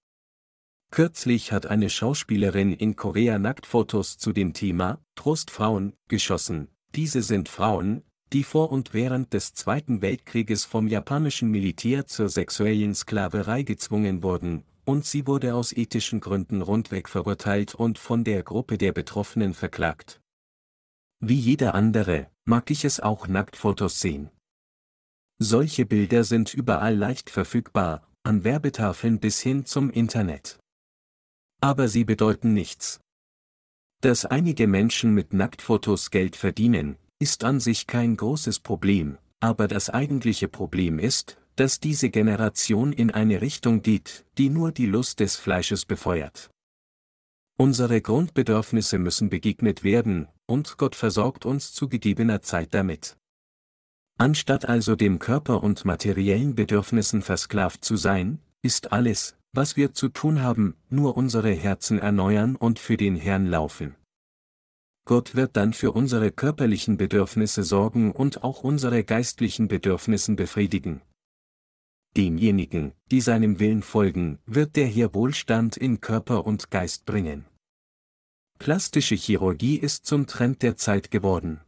Kürzlich 0.91 1.53
hat 1.53 1.67
eine 1.67 1.89
Schauspielerin 1.89 2.73
in 2.73 2.97
Korea 2.97 3.39
Nacktfotos 3.39 4.19
zu 4.19 4.33
dem 4.33 4.55
Thema 4.55 5.01
Trostfrauen 5.15 5.93
geschossen. 6.09 6.67
Diese 6.97 7.23
sind 7.23 7.49
Frauen, 7.49 8.03
die 8.33 8.45
vor 8.45 8.73
und 8.73 8.93
während 8.93 9.33
des 9.33 9.55
Zweiten 9.55 10.03
Weltkrieges 10.03 10.65
vom 10.65 10.89
japanischen 10.89 11.51
Militär 11.51 12.07
zur 12.07 12.29
sexuellen 12.29 12.95
Sklaverei 12.95 13.63
gezwungen 13.63 14.23
wurden, 14.23 14.65
und 14.85 15.05
sie 15.05 15.27
wurde 15.27 15.55
aus 15.55 15.73
ethischen 15.73 16.21
Gründen 16.21 16.63
rundweg 16.63 17.09
verurteilt 17.09 17.75
und 17.75 17.99
von 17.99 18.25
der 18.25 18.43
Gruppe 18.43 18.79
der 18.79 18.93
Betroffenen 18.93 19.55
verklagt. 19.55 20.21
Wie 21.21 21.39
jeder 21.39 21.75
andere, 21.75 22.31
mag 22.45 22.71
ich 22.71 22.85
es 22.85 23.01
auch 23.01 23.27
Nacktfotos 23.27 24.01
sehen. 24.01 24.31
Solche 25.39 25.87
Bilder 25.87 26.25
sind 26.25 26.55
überall 26.55 26.95
leicht 26.95 27.31
verfügbar, 27.31 28.09
an 28.23 28.45
Werbetafeln 28.45 29.21
bis 29.21 29.41
hin 29.41 29.67
zum 29.67 29.91
Internet. 29.91 30.59
Aber 31.61 31.89
sie 31.89 32.05
bedeuten 32.05 32.53
nichts. 32.53 33.01
Dass 34.03 34.25
einige 34.25 34.67
Menschen 34.67 35.15
mit 35.15 35.33
Nacktfotos 35.33 36.11
Geld 36.11 36.37
verdienen, 36.37 36.97
ist 37.19 37.45
an 37.45 37.61
sich 37.61 37.87
kein 37.87 38.17
großes 38.17 38.61
Problem, 38.61 39.19
aber 39.41 39.69
das 39.69 39.91
eigentliche 39.91 40.49
Problem 40.49 40.99
ist, 40.99 41.39
dass 41.57 41.81
diese 41.81 42.11
Generation 42.11 42.93
in 42.93 43.11
eine 43.11 43.41
Richtung 43.41 43.83
geht, 43.83 44.27
die 44.39 44.51
nur 44.51 44.73
die 44.73 44.87
Lust 44.87 45.21
des 45.21 45.37
Fleisches 45.37 45.87
befeuert. 45.87 46.51
Unsere 47.59 48.03
Grundbedürfnisse 48.03 48.99
müssen 48.99 49.31
begegnet 49.31 49.83
werden, 49.83 50.29
und 50.47 50.77
Gott 50.77 50.95
versorgt 50.95 51.47
uns 51.47 51.73
zu 51.73 51.89
gegebener 51.89 52.43
Zeit 52.43 52.75
damit. 52.75 53.17
Anstatt 54.19 54.67
also 54.67 54.97
dem 54.97 55.19
Körper 55.19 55.63
und 55.63 55.85
materiellen 55.87 56.55
Bedürfnissen 56.55 57.23
versklavt 57.23 57.85
zu 57.85 57.97
sein, 57.97 58.41
ist 58.63 58.93
alles, 58.93 59.37
was 59.53 59.77
wir 59.77 59.95
zu 59.95 60.09
tun 60.11 60.43
haben, 60.43 60.75
nur 60.91 61.17
unsere 61.17 61.51
Herzen 61.51 61.99
erneuern 61.99 62.57
und 62.57 62.79
für 62.79 62.99
den 62.99 63.17
Herrn 63.17 63.47
laufen. 63.47 63.95
Gott 65.07 65.37
wird 65.37 65.57
dann 65.57 65.73
für 65.73 65.93
unsere 65.93 66.33
körperlichen 66.33 66.97
Bedürfnisse 66.97 67.63
sorgen 67.63 68.11
und 68.11 68.43
auch 68.43 68.65
unsere 68.65 69.05
geistlichen 69.05 69.69
Bedürfnissen 69.69 70.35
befriedigen. 70.35 71.01
Demjenigen, 72.17 72.93
die 73.13 73.21
seinem 73.21 73.61
Willen 73.61 73.83
folgen, 73.83 74.41
wird 74.47 74.75
der 74.75 74.87
hier 74.87 75.15
Wohlstand 75.15 75.77
in 75.77 76.01
Körper 76.01 76.45
und 76.45 76.73
Geist 76.73 77.07
bringen. 77.07 77.47
Plastische 78.59 79.15
Chirurgie 79.15 79.77
ist 79.77 80.07
zum 80.07 80.27
Trend 80.27 80.63
der 80.63 80.77
Zeit 80.77 81.13
geworden. 81.13 81.61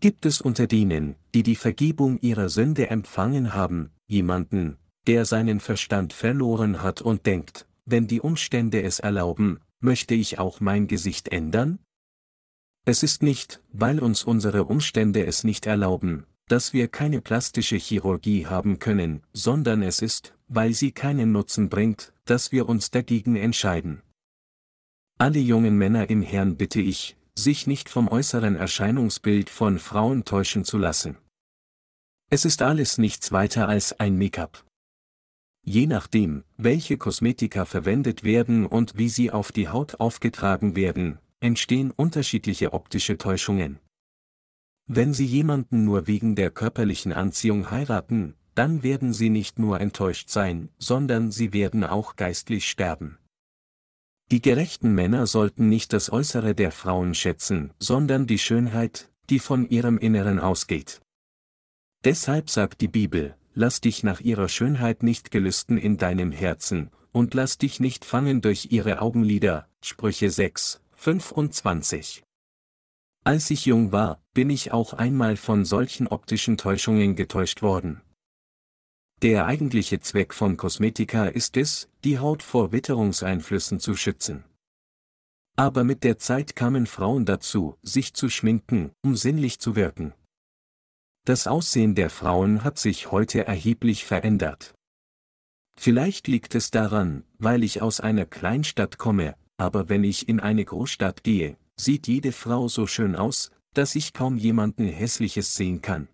Gibt 0.00 0.26
es 0.26 0.42
unter 0.42 0.66
denen, 0.66 1.16
die 1.34 1.42
die 1.42 1.56
Vergebung 1.56 2.20
ihrer 2.20 2.50
Sünde 2.50 2.90
empfangen 2.90 3.54
haben, 3.54 3.90
jemanden, 4.06 4.76
der 5.06 5.24
seinen 5.24 5.60
Verstand 5.60 6.12
verloren 6.12 6.82
hat 6.82 7.00
und 7.00 7.24
denkt, 7.24 7.66
wenn 7.86 8.06
die 8.06 8.20
Umstände 8.20 8.82
es 8.82 8.98
erlauben, 8.98 9.60
möchte 9.80 10.14
ich 10.14 10.38
auch 10.38 10.60
mein 10.60 10.88
Gesicht 10.88 11.28
ändern? 11.28 11.78
Es 12.84 13.02
ist 13.02 13.22
nicht, 13.22 13.62
weil 13.72 14.00
uns 14.00 14.24
unsere 14.24 14.64
Umstände 14.64 15.26
es 15.26 15.44
nicht 15.44 15.66
erlauben, 15.66 16.24
dass 16.48 16.72
wir 16.72 16.88
keine 16.88 17.20
plastische 17.20 17.76
Chirurgie 17.76 18.46
haben 18.46 18.78
können, 18.78 19.22
sondern 19.32 19.82
es 19.82 20.00
ist, 20.00 20.34
weil 20.48 20.72
sie 20.72 20.92
keinen 20.92 21.32
Nutzen 21.32 21.68
bringt, 21.68 22.12
dass 22.24 22.52
wir 22.52 22.68
uns 22.68 22.90
dagegen 22.90 23.36
entscheiden. 23.36 24.02
Alle 25.18 25.38
jungen 25.38 25.76
Männer 25.76 26.10
im 26.10 26.22
Herrn 26.22 26.56
bitte 26.56 26.80
ich, 26.80 27.16
sich 27.34 27.66
nicht 27.66 27.88
vom 27.88 28.08
äußeren 28.08 28.56
Erscheinungsbild 28.56 29.50
von 29.50 29.78
Frauen 29.78 30.24
täuschen 30.24 30.64
zu 30.64 30.78
lassen. 30.78 31.16
Es 32.30 32.44
ist 32.44 32.62
alles 32.62 32.98
nichts 32.98 33.32
weiter 33.32 33.68
als 33.68 33.98
ein 33.98 34.18
Make-up. 34.18 34.64
Je 35.64 35.86
nachdem, 35.86 36.44
welche 36.56 36.96
Kosmetika 36.96 37.64
verwendet 37.64 38.24
werden 38.24 38.64
und 38.66 38.96
wie 38.96 39.08
sie 39.08 39.30
auf 39.30 39.52
die 39.52 39.68
Haut 39.68 40.00
aufgetragen 40.00 40.76
werden, 40.76 41.18
entstehen 41.40 41.90
unterschiedliche 41.90 42.72
optische 42.72 43.18
Täuschungen. 43.18 43.78
Wenn 44.86 45.12
Sie 45.12 45.26
jemanden 45.26 45.84
nur 45.84 46.06
wegen 46.06 46.34
der 46.34 46.50
körperlichen 46.50 47.12
Anziehung 47.12 47.70
heiraten, 47.70 48.34
dann 48.54 48.82
werden 48.82 49.12
Sie 49.12 49.30
nicht 49.30 49.58
nur 49.58 49.80
enttäuscht 49.80 50.30
sein, 50.30 50.70
sondern 50.78 51.30
Sie 51.30 51.52
werden 51.52 51.84
auch 51.84 52.16
geistlich 52.16 52.68
sterben. 52.68 53.18
Die 54.30 54.42
gerechten 54.42 54.94
Männer 54.94 55.26
sollten 55.26 55.68
nicht 55.68 55.92
das 55.92 56.12
Äußere 56.12 56.54
der 56.54 56.72
Frauen 56.72 57.14
schätzen, 57.14 57.72
sondern 57.78 58.26
die 58.26 58.38
Schönheit, 58.38 59.10
die 59.30 59.38
von 59.38 59.68
ihrem 59.68 59.98
Inneren 59.98 60.38
ausgeht. 60.38 61.00
Deshalb 62.04 62.50
sagt 62.50 62.80
die 62.80 62.88
Bibel, 62.88 63.36
lass 63.54 63.80
dich 63.80 64.02
nach 64.02 64.20
ihrer 64.20 64.48
Schönheit 64.48 65.02
nicht 65.02 65.30
gelüsten 65.30 65.78
in 65.78 65.96
deinem 65.96 66.32
Herzen, 66.32 66.90
und 67.12 67.34
lass 67.34 67.58
dich 67.58 67.80
nicht 67.80 68.04
fangen 68.04 68.40
durch 68.40 68.68
ihre 68.70 69.00
Augenlider, 69.00 69.68
Sprüche 69.82 70.30
6, 70.30 70.80
25. 71.00 72.24
Als 73.22 73.50
ich 73.50 73.66
jung 73.66 73.92
war, 73.92 74.20
bin 74.34 74.50
ich 74.50 74.72
auch 74.72 74.94
einmal 74.94 75.36
von 75.36 75.64
solchen 75.64 76.08
optischen 76.08 76.56
Täuschungen 76.58 77.14
getäuscht 77.14 77.62
worden. 77.62 78.00
Der 79.22 79.46
eigentliche 79.46 80.00
Zweck 80.00 80.34
von 80.34 80.56
Kosmetika 80.56 81.26
ist 81.26 81.56
es, 81.56 81.88
die 82.02 82.18
Haut 82.18 82.42
vor 82.42 82.72
Witterungseinflüssen 82.72 83.78
zu 83.78 83.94
schützen. 83.94 84.42
Aber 85.54 85.84
mit 85.84 86.02
der 86.02 86.18
Zeit 86.18 86.56
kamen 86.56 86.86
Frauen 86.86 87.24
dazu, 87.26 87.78
sich 87.82 88.12
zu 88.14 88.28
schminken, 88.28 88.90
um 89.04 89.14
sinnlich 89.14 89.60
zu 89.60 89.76
wirken. 89.76 90.14
Das 91.24 91.46
Aussehen 91.46 91.94
der 91.94 92.10
Frauen 92.10 92.64
hat 92.64 92.76
sich 92.76 93.12
heute 93.12 93.46
erheblich 93.46 94.04
verändert. 94.04 94.74
Vielleicht 95.76 96.26
liegt 96.26 96.56
es 96.56 96.72
daran, 96.72 97.22
weil 97.38 97.62
ich 97.62 97.82
aus 97.82 98.00
einer 98.00 98.26
Kleinstadt 98.26 98.98
komme, 98.98 99.36
aber 99.58 99.88
wenn 99.88 100.04
ich 100.04 100.28
in 100.28 100.40
eine 100.40 100.64
Großstadt 100.64 101.22
gehe, 101.22 101.58
sieht 101.76 102.06
jede 102.06 102.32
Frau 102.32 102.68
so 102.68 102.86
schön 102.86 103.16
aus, 103.16 103.50
dass 103.74 103.94
ich 103.94 104.12
kaum 104.12 104.38
jemanden 104.38 104.88
Hässliches 104.88 105.54
sehen 105.54 105.82
kann. 105.82 106.08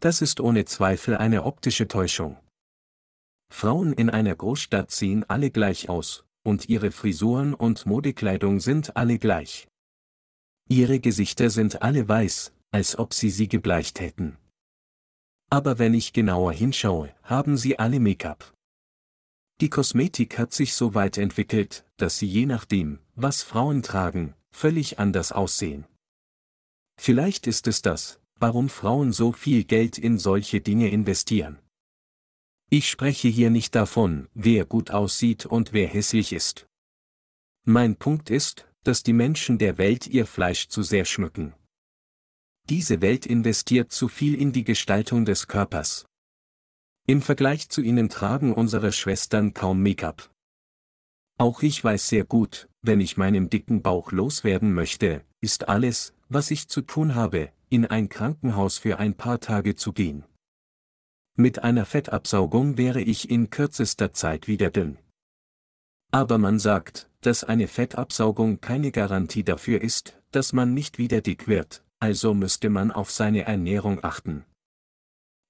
Das 0.00 0.22
ist 0.22 0.40
ohne 0.40 0.64
Zweifel 0.64 1.16
eine 1.16 1.44
optische 1.44 1.86
Täuschung. 1.86 2.38
Frauen 3.52 3.92
in 3.92 4.10
einer 4.10 4.34
Großstadt 4.34 4.90
sehen 4.90 5.24
alle 5.28 5.50
gleich 5.50 5.88
aus, 5.88 6.24
und 6.42 6.68
ihre 6.68 6.90
Frisuren 6.90 7.52
und 7.54 7.84
Modekleidung 7.84 8.60
sind 8.60 8.96
alle 8.96 9.18
gleich. 9.18 9.68
Ihre 10.68 11.00
Gesichter 11.00 11.50
sind 11.50 11.82
alle 11.82 12.08
weiß, 12.08 12.52
als 12.70 12.98
ob 12.98 13.12
sie 13.12 13.30
sie 13.30 13.48
gebleicht 13.48 14.00
hätten. 14.00 14.36
Aber 15.50 15.78
wenn 15.78 15.94
ich 15.94 16.12
genauer 16.12 16.52
hinschaue, 16.52 17.12
haben 17.24 17.56
sie 17.56 17.78
alle 17.78 17.98
Make-up. 17.98 18.54
Die 19.60 19.68
Kosmetik 19.68 20.38
hat 20.38 20.54
sich 20.54 20.72
so 20.72 20.94
weit 20.94 21.18
entwickelt, 21.18 21.84
dass 21.98 22.18
sie 22.18 22.26
je 22.26 22.46
nachdem, 22.46 22.98
was 23.14 23.42
Frauen 23.42 23.82
tragen, 23.82 24.34
völlig 24.50 24.98
anders 24.98 25.32
aussehen. 25.32 25.84
Vielleicht 26.98 27.46
ist 27.46 27.66
es 27.66 27.82
das, 27.82 28.20
warum 28.36 28.70
Frauen 28.70 29.12
so 29.12 29.32
viel 29.32 29.64
Geld 29.64 29.98
in 29.98 30.18
solche 30.18 30.62
Dinge 30.62 30.88
investieren. 30.88 31.58
Ich 32.70 32.88
spreche 32.88 33.28
hier 33.28 33.50
nicht 33.50 33.74
davon, 33.74 34.28
wer 34.32 34.64
gut 34.64 34.90
aussieht 34.92 35.44
und 35.44 35.74
wer 35.74 35.88
hässlich 35.88 36.32
ist. 36.32 36.66
Mein 37.64 37.96
Punkt 37.96 38.30
ist, 38.30 38.66
dass 38.84 39.02
die 39.02 39.12
Menschen 39.12 39.58
der 39.58 39.76
Welt 39.76 40.06
ihr 40.06 40.24
Fleisch 40.24 40.68
zu 40.68 40.82
sehr 40.82 41.04
schmücken. 41.04 41.52
Diese 42.70 43.02
Welt 43.02 43.26
investiert 43.26 43.92
zu 43.92 44.08
viel 44.08 44.40
in 44.40 44.52
die 44.52 44.64
Gestaltung 44.64 45.26
des 45.26 45.48
Körpers. 45.48 46.06
Im 47.10 47.22
Vergleich 47.22 47.68
zu 47.68 47.82
ihnen 47.82 48.08
tragen 48.08 48.54
unsere 48.54 48.92
Schwestern 48.92 49.52
kaum 49.52 49.82
Make-up. 49.82 50.30
Auch 51.38 51.60
ich 51.60 51.82
weiß 51.82 52.06
sehr 52.06 52.22
gut, 52.22 52.68
wenn 52.82 53.00
ich 53.00 53.16
meinen 53.16 53.50
dicken 53.50 53.82
Bauch 53.82 54.12
loswerden 54.12 54.72
möchte, 54.72 55.24
ist 55.40 55.68
alles, 55.68 56.14
was 56.28 56.52
ich 56.52 56.68
zu 56.68 56.82
tun 56.82 57.16
habe, 57.16 57.50
in 57.68 57.84
ein 57.84 58.08
Krankenhaus 58.08 58.78
für 58.78 59.00
ein 59.00 59.16
paar 59.16 59.40
Tage 59.40 59.74
zu 59.74 59.92
gehen. 59.92 60.24
Mit 61.36 61.64
einer 61.64 61.84
Fettabsaugung 61.84 62.78
wäre 62.78 63.00
ich 63.00 63.28
in 63.28 63.50
kürzester 63.50 64.12
Zeit 64.12 64.46
wieder 64.46 64.70
dünn. 64.70 64.96
Aber 66.12 66.38
man 66.38 66.60
sagt, 66.60 67.10
dass 67.22 67.42
eine 67.42 67.66
Fettabsaugung 67.66 68.60
keine 68.60 68.92
Garantie 68.92 69.42
dafür 69.42 69.82
ist, 69.82 70.16
dass 70.30 70.52
man 70.52 70.74
nicht 70.74 70.96
wieder 70.98 71.22
dick 71.22 71.48
wird, 71.48 71.82
also 71.98 72.34
müsste 72.34 72.70
man 72.70 72.92
auf 72.92 73.10
seine 73.10 73.46
Ernährung 73.46 73.98
achten. 74.04 74.44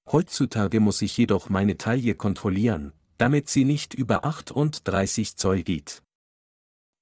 Heutzutage 0.09 0.79
muss 0.79 1.01
ich 1.01 1.17
jedoch 1.17 1.49
meine 1.49 1.77
Taille 1.77 2.15
kontrollieren, 2.15 2.93
damit 3.17 3.49
sie 3.49 3.65
nicht 3.65 3.93
über 3.93 4.25
38 4.25 5.35
Zoll 5.37 5.63
geht. 5.63 6.01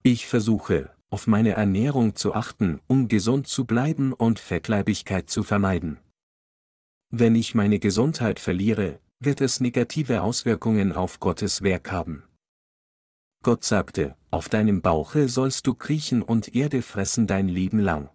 Ich 0.04 0.28
versuche, 0.28 0.92
auf 1.10 1.28
meine 1.28 1.52
Ernährung 1.52 2.16
zu 2.16 2.34
achten, 2.34 2.82
um 2.88 3.08
gesund 3.08 3.48
zu 3.48 3.66
bleiben 3.66 4.14
und 4.14 4.40
Fettleibigkeit 4.40 5.30
zu 5.30 5.44
vermeiden. 5.44 6.00
Wenn 7.10 7.36
ich 7.36 7.56
meine 7.56 7.80
Gesundheit 7.80 8.40
verliere, 8.40 9.00
wird 9.20 9.42
es 9.42 9.60
negative 9.60 10.22
Auswirkungen 10.22 10.94
auf 10.94 11.20
Gottes 11.20 11.64
Werk 11.64 11.92
haben. 11.92 12.24
Gott 13.44 13.64
sagte, 13.64 14.16
auf 14.32 14.50
deinem 14.50 14.82
Bauche 14.82 15.28
sollst 15.30 15.66
du 15.66 15.74
kriechen 15.74 16.22
und 16.22 16.56
Erde 16.56 16.82
fressen 16.82 17.26
dein 17.26 17.48
Leben 17.48 17.80
lang. 17.80 18.10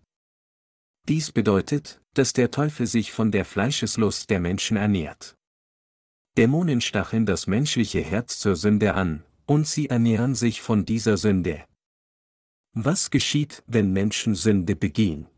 Dies 1.08 1.32
bedeutet, 1.32 2.00
dass 2.14 2.32
der 2.32 2.50
Teufel 2.50 2.86
sich 2.86 3.12
von 3.12 3.30
der 3.30 3.44
Fleischeslust 3.44 4.30
der 4.30 4.40
Menschen 4.40 4.76
ernährt. 4.76 5.36
Dämonen 6.38 6.80
stacheln 6.80 7.26
das 7.26 7.46
menschliche 7.46 8.00
Herz 8.00 8.38
zur 8.38 8.56
Sünde 8.56 8.94
an, 8.94 9.22
und 9.46 9.66
sie 9.66 9.90
ernähren 9.90 10.34
sich 10.34 10.62
von 10.62 10.86
dieser 10.86 11.16
Sünde. 11.16 11.64
Was 12.72 13.10
geschieht, 13.10 13.62
wenn 13.66 13.92
Menschen 13.92 14.34
Sünde 14.34 14.74
begehen? 14.76 15.28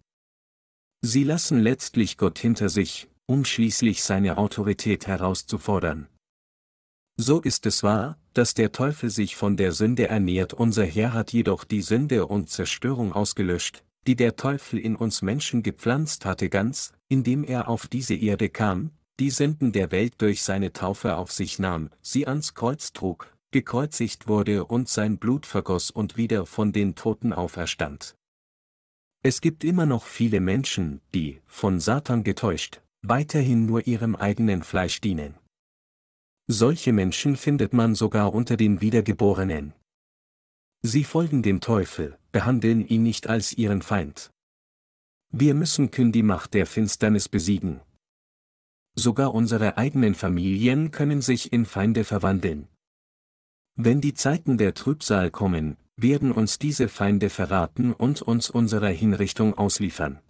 Sie 1.02 1.25
lassen 1.25 1.58
letztlich 1.58 2.16
Gott 2.16 2.38
hinter 2.38 2.68
sich, 2.68 3.08
um 3.26 3.44
schließlich 3.44 4.02
seine 4.02 4.38
Autorität 4.38 5.06
herauszufordern. 5.06 6.08
So 7.18 7.40
ist 7.40 7.66
es 7.66 7.82
wahr, 7.82 8.18
dass 8.35 8.54
der 8.54 8.73
Teufel 8.73 9.11
sich 9.11 9.37
von 9.37 9.56
der 9.56 9.73
Sünde 9.73 10.08
ernährt, 10.08 10.54
unser 10.54 10.85
Herr 10.85 11.12
hat 11.12 11.32
jedoch 11.32 11.64
die 11.64 11.82
Sünde 11.82 12.26
und 12.26 12.50
Zerstörung 12.50 13.12
ausgelöscht, 13.12 13.86
die 14.06 14.16
der 14.16 14.36
Teufel 14.36 14.78
in 14.78 14.96
uns 14.96 15.22
Menschen 15.22 15.62
gepflanzt 15.62 16.25
hatte 16.25 16.48
ganz, 16.48 16.92
indem 17.08 17.44
er 17.44 17.68
auf 17.68 17.86
diese 17.86 18.14
Erde 18.14 18.48
kam, 18.48 18.90
die 19.18 19.30
Sünden 19.30 19.72
der 19.72 19.90
Welt 19.92 20.14
durch 20.18 20.42
seine 20.42 20.72
Taufe 20.72 21.16
auf 21.16 21.32
sich 21.32 21.58
nahm, 21.58 21.90
sie 22.02 22.26
ans 22.26 22.54
Kreuz 22.54 22.92
trug, 22.92 23.34
gekreuzigt 23.50 24.28
wurde 24.28 24.64
und 24.64 24.88
sein 24.88 25.18
Blut 25.18 25.46
vergoss 25.46 25.90
und 25.90 26.16
wieder 26.16 26.46
von 26.46 26.72
den 26.72 26.94
Toten 26.94 27.32
auferstand. 27.32 28.14
Es 29.22 29.40
gibt 29.40 29.64
immer 29.64 29.86
noch 29.86 30.04
viele 30.04 30.40
Menschen, 30.40 31.00
die, 31.14 31.40
von 31.46 31.80
Satan 31.80 32.22
getäuscht, 32.22 32.82
weiterhin 33.02 33.66
nur 33.66 33.86
ihrem 33.86 34.14
eigenen 34.14 34.62
Fleisch 34.62 35.00
dienen. 35.00 35.34
Solche 36.48 36.92
Menschen 36.92 37.36
findet 37.36 37.72
man 37.72 37.96
sogar 37.96 38.32
unter 38.32 38.56
den 38.56 38.80
Wiedergeborenen. 38.80 39.72
Sie 40.83 41.04
folgen 41.04 41.42
dem 41.42 41.61
Teufel, 41.61 42.18
behandeln 42.33 42.87
ihn 42.87 43.02
nicht 43.02 43.28
als 43.28 43.52
ihren 43.52 43.83
Feind. 43.83 44.30
Wir 45.30 45.54
müssen 45.54 45.90
Kün 45.90 46.12
die 46.12 46.23
Macht 46.23 46.54
der 46.54 46.66
Finsternis 46.66 47.28
besiegen. 47.28 47.80
Sogar 48.95 49.35
unsere 49.35 49.76
eigenen 49.76 50.14
Familien 50.14 50.90
können 50.90 51.21
sich 51.21 51.52
in 51.52 51.66
Feinde 51.66 52.04
verwandeln. 52.04 52.68
Wenn 53.75 54.00
die 54.00 54.14
Zeiten 54.14 54.56
der 54.56 54.73
Trübsal 54.73 55.30
kommen, 55.30 55.76
werden 55.97 56.33
uns 56.33 56.59
diese 56.59 56.88
Feinde 56.88 57.28
verraten 57.28 57.92
und 57.92 58.23
uns 58.23 58.49
unserer 58.49 58.88
Hinrichtung 58.88 59.54
ausliefern. 59.54 60.21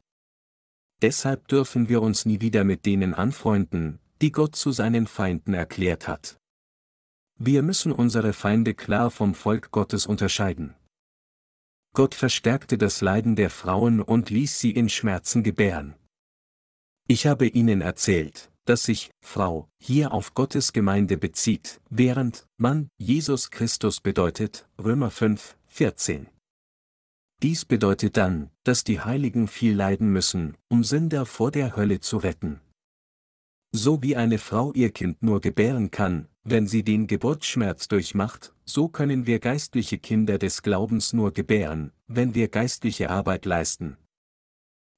Deshalb 1.02 1.46
dürfen 1.48 1.88
wir 1.88 2.02
uns 2.02 2.24
nie 2.24 2.40
wieder 2.40 2.64
mit 2.64 2.86
denen 2.86 3.14
anfreunden, 3.14 4.00
die 4.22 4.32
Gott 4.32 4.56
zu 4.56 4.72
seinen 4.72 5.06
Feinden 5.06 5.54
erklärt 5.54 6.08
hat. 6.08 6.38
Wir 7.38 7.62
müssen 7.62 7.92
unsere 7.92 8.32
Feinde 8.32 8.74
klar 8.74 9.10
vom 9.10 9.34
Volk 9.34 9.70
Gottes 9.70 10.06
unterscheiden. 10.06 10.74
Gott 11.92 12.14
verstärkte 12.14 12.78
das 12.78 13.02
Leiden 13.02 13.36
der 13.36 13.50
Frauen 13.50 14.00
und 14.00 14.30
ließ 14.30 14.58
sie 14.58 14.70
in 14.70 14.88
Schmerzen 14.88 15.42
gebären. 15.42 15.94
Ich 17.08 17.26
habe 17.26 17.46
ihnen 17.46 17.82
erzählt, 17.82 18.50
dass 18.64 18.84
sich 18.84 19.10
Frau 19.20 19.68
hier 19.78 20.12
auf 20.12 20.34
Gottes 20.34 20.72
Gemeinde 20.72 21.18
bezieht, 21.18 21.80
während 21.90 22.46
Mann 22.56 22.88
Jesus 22.96 23.50
Christus 23.50 24.00
bedeutet, 24.00 24.66
Römer 24.82 25.10
5, 25.10 25.56
14. 25.66 26.28
Dies 27.42 27.66
bedeutet 27.66 28.16
dann, 28.16 28.50
dass 28.64 28.82
die 28.82 29.00
Heiligen 29.00 29.46
viel 29.46 29.74
leiden 29.74 30.10
müssen, 30.10 30.56
um 30.68 30.84
Sünder 30.84 31.26
vor 31.26 31.50
der 31.50 31.76
Hölle 31.76 32.00
zu 32.00 32.16
retten. 32.16 32.60
So 33.72 34.02
wie 34.02 34.16
eine 34.16 34.38
Frau 34.38 34.72
ihr 34.72 34.90
Kind 34.90 35.22
nur 35.22 35.42
gebären 35.42 35.90
kann, 35.90 36.28
wenn 36.48 36.68
sie 36.68 36.84
den 36.84 37.08
Geburtsschmerz 37.08 37.88
durchmacht, 37.88 38.54
so 38.64 38.88
können 38.88 39.26
wir 39.26 39.40
geistliche 39.40 39.98
Kinder 39.98 40.38
des 40.38 40.62
Glaubens 40.62 41.12
nur 41.12 41.32
gebären, 41.32 41.92
wenn 42.06 42.34
wir 42.36 42.48
geistliche 42.48 43.10
Arbeit 43.10 43.46
leisten. 43.46 43.96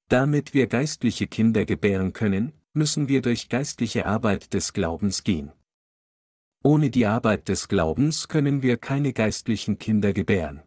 Damit 0.08 0.52
wir 0.52 0.66
geistliche 0.66 1.26
Kinder 1.26 1.64
gebären 1.64 2.12
können, 2.12 2.52
müssen 2.74 3.08
wir 3.08 3.22
durch 3.22 3.48
geistliche 3.48 4.04
Arbeit 4.04 4.52
des 4.52 4.74
Glaubens 4.74 5.24
gehen. 5.24 5.50
Ohne 6.62 6.90
die 6.90 7.06
Arbeit 7.06 7.48
des 7.48 7.68
Glaubens 7.68 8.28
können 8.28 8.62
wir 8.62 8.76
keine 8.76 9.14
geistlichen 9.14 9.78
Kinder 9.78 10.12
gebären. 10.12 10.62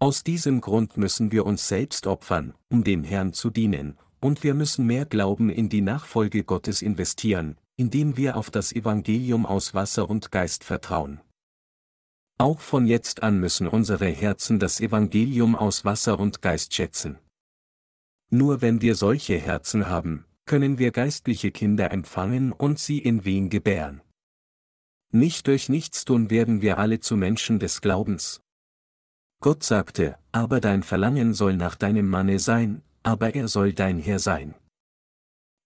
Aus 0.00 0.24
diesem 0.24 0.60
Grund 0.60 0.96
müssen 0.96 1.30
wir 1.30 1.46
uns 1.46 1.68
selbst 1.68 2.06
opfern, 2.06 2.54
um 2.70 2.82
dem 2.82 3.04
Herrn 3.04 3.34
zu 3.34 3.50
dienen, 3.50 3.98
und 4.20 4.42
wir 4.42 4.54
müssen 4.54 4.86
mehr 4.86 5.06
Glauben 5.06 5.48
in 5.48 5.68
die 5.68 5.80
Nachfolge 5.80 6.42
Gottes 6.42 6.82
investieren, 6.82 7.56
indem 7.80 8.18
wir 8.18 8.36
auf 8.36 8.50
das 8.50 8.72
Evangelium 8.72 9.46
aus 9.46 9.72
Wasser 9.72 10.10
und 10.10 10.30
Geist 10.30 10.64
vertrauen. 10.64 11.22
Auch 12.36 12.60
von 12.60 12.86
jetzt 12.86 13.22
an 13.22 13.40
müssen 13.40 13.66
unsere 13.66 14.06
Herzen 14.06 14.58
das 14.58 14.80
Evangelium 14.80 15.56
aus 15.56 15.82
Wasser 15.86 16.20
und 16.20 16.42
Geist 16.42 16.74
schätzen. 16.74 17.18
Nur 18.28 18.60
wenn 18.60 18.82
wir 18.82 18.96
solche 18.96 19.38
Herzen 19.38 19.88
haben, 19.88 20.26
können 20.44 20.76
wir 20.76 20.90
geistliche 20.90 21.52
Kinder 21.52 21.90
empfangen 21.90 22.52
und 22.52 22.78
sie 22.78 22.98
in 22.98 23.24
Wehen 23.24 23.48
gebären. 23.48 24.02
Nicht 25.10 25.46
durch 25.46 25.70
Nichtstun 25.70 26.28
werden 26.28 26.60
wir 26.60 26.76
alle 26.76 27.00
zu 27.00 27.16
Menschen 27.16 27.60
des 27.60 27.80
Glaubens. 27.80 28.42
Gott 29.40 29.62
sagte, 29.64 30.18
aber 30.32 30.60
dein 30.60 30.82
Verlangen 30.82 31.32
soll 31.32 31.56
nach 31.56 31.76
deinem 31.76 32.08
Manne 32.08 32.40
sein, 32.40 32.82
aber 33.02 33.34
er 33.34 33.48
soll 33.48 33.72
dein 33.72 33.98
Herr 33.98 34.18
sein. 34.18 34.54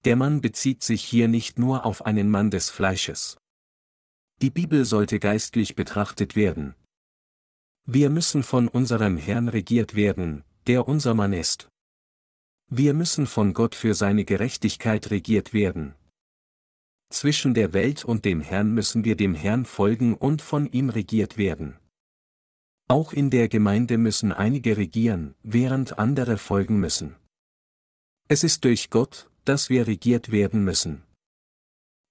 Der 0.05 0.17
Mann 0.17 0.43
bezieht 0.43 0.83
sich 0.83 1.03
hier 1.03 1.29
nicht 1.29 1.59
nur 1.59 1.87
auf 1.87 2.05
einen 2.05 2.29
Mann 2.29 2.51
des 2.51 2.69
Fleisches. 2.69 3.39
Die 4.43 4.51
Bibel 4.51 4.85
sollte 4.85 5.19
geistlich 5.19 5.77
betrachtet 5.77 6.37
werden. 6.37 6.75
Wir 7.87 8.11
müssen 8.11 8.43
von 8.43 8.69
unserem 8.69 9.17
Herrn 9.17 9.49
regiert 9.49 9.95
werden, 9.95 10.45
der 10.67 10.89
unser 10.89 11.15
Mann 11.15 11.33
ist. 11.33 11.69
Wir 12.71 12.93
müssen 12.93 13.27
von 13.27 13.55
Gott 13.55 13.75
für 13.75 13.95
seine 13.95 14.25
Gerechtigkeit 14.25 15.11
regiert 15.11 15.55
werden. 15.55 15.95
Zwischen 17.11 17.55
der 17.55 17.73
Welt 17.73 18.05
und 18.05 18.25
dem 18.25 18.41
Herrn 18.41 18.75
müssen 18.75 19.05
wir 19.05 19.17
dem 19.17 19.35
Herrn 19.35 19.65
folgen 19.65 20.15
und 20.15 20.43
von 20.43 20.67
ihm 20.67 20.91
regiert 20.91 21.39
werden. 21.39 21.79
Auch 22.89 23.13
in 23.13 23.31
der 23.31 23.49
Gemeinde 23.49 23.97
müssen 23.97 24.33
einige 24.33 24.77
regieren, 24.77 25.35
während 25.43 25.99
andere 25.99 26.37
folgen 26.37 26.79
müssen. 26.79 27.17
Es 28.29 28.45
ist 28.45 28.65
durch 28.65 28.91
Gott, 28.91 29.31
dass 29.45 29.71
wir 29.71 29.87
regiert 29.87 30.31
werden 30.33 30.65
müssen. 30.65 31.03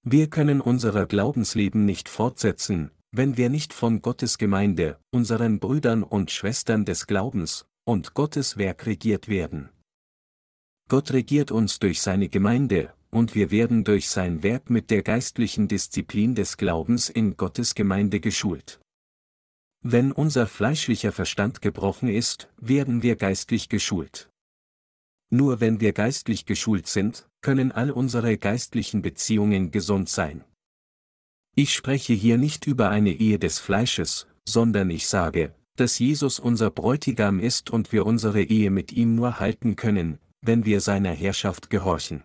Wir 0.06 0.30
können 0.30 0.62
unser 0.62 1.06
Glaubensleben 1.06 1.86
nicht 1.86 2.10
fortsetzen, 2.10 2.92
wenn 3.12 3.38
wir 3.38 3.50
nicht 3.50 3.74
von 3.74 4.02
Gottes 4.02 4.38
Gemeinde, 4.38 5.00
unseren 5.12 5.60
Brüdern 5.60 6.04
und 6.04 6.32
Schwestern 6.32 6.84
des 6.84 7.08
Glaubens, 7.08 7.66
und 7.86 8.14
Gottes 8.14 8.58
Werk 8.58 8.86
regiert 8.86 9.28
werden. 9.28 9.70
Gott 10.90 11.12
regiert 11.12 11.52
uns 11.52 11.80
durch 11.80 12.02
seine 12.02 12.28
Gemeinde, 12.28 12.94
und 13.12 13.36
wir 13.36 13.52
werden 13.52 13.84
durch 13.84 14.10
sein 14.10 14.42
Werk 14.42 14.70
mit 14.70 14.90
der 14.90 15.04
geistlichen 15.04 15.68
Disziplin 15.68 16.34
des 16.34 16.58
Glaubens 16.58 17.10
in 17.10 17.38
Gottes 17.38 17.76
Gemeinde 17.76 18.20
geschult. 18.20 18.80
Wenn 19.86 20.12
unser 20.12 20.48
fleischlicher 20.48 21.12
Verstand 21.12 21.62
gebrochen 21.62 22.10
ist, 22.10 22.50
werden 22.58 23.04
wir 23.04 23.16
geistlich 23.16 23.70
geschult. 23.70 24.30
Nur 25.34 25.62
wenn 25.62 25.80
wir 25.80 25.94
geistlich 25.94 26.46
geschult 26.46 26.86
sind, 26.86 27.28
können 27.42 27.72
all 27.72 27.90
unsere 27.90 28.38
geistlichen 28.38 29.02
Beziehungen 29.02 29.72
gesund 29.72 30.08
sein. 30.08 30.44
Ich 31.56 31.74
spreche 31.74 32.14
hier 32.14 32.38
nicht 32.38 32.68
über 32.68 32.92
eine 32.92 33.10
Ehe 33.10 33.40
des 33.40 33.58
Fleisches, 33.58 34.28
sondern 34.48 34.92
ich 34.92 35.08
sage, 35.08 35.56
dass 35.76 35.98
Jesus 35.98 36.38
unser 36.38 36.70
Bräutigam 36.70 37.40
ist 37.40 37.72
und 37.72 37.92
wir 37.92 38.06
unsere 38.06 38.44
Ehe 38.44 38.70
mit 38.70 38.92
ihm 38.92 39.16
nur 39.16 39.40
halten 39.40 39.76
können, 39.76 40.20
wenn 40.42 40.66
wir 40.66 40.82
seiner 40.82 41.14
Herrschaft 41.14 41.72
gehorchen. 41.72 42.22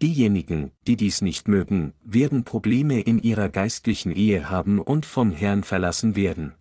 Diejenigen, 0.00 0.70
die 0.86 0.94
dies 0.94 1.20
nicht 1.20 1.48
mögen, 1.48 1.94
werden 2.04 2.44
Probleme 2.44 3.00
in 3.00 3.20
ihrer 3.20 3.48
geistlichen 3.48 4.12
Ehe 4.12 4.48
haben 4.48 4.78
und 4.78 5.04
vom 5.04 5.32
Herrn 5.32 5.64
verlassen 5.64 6.14
werden. 6.14 6.54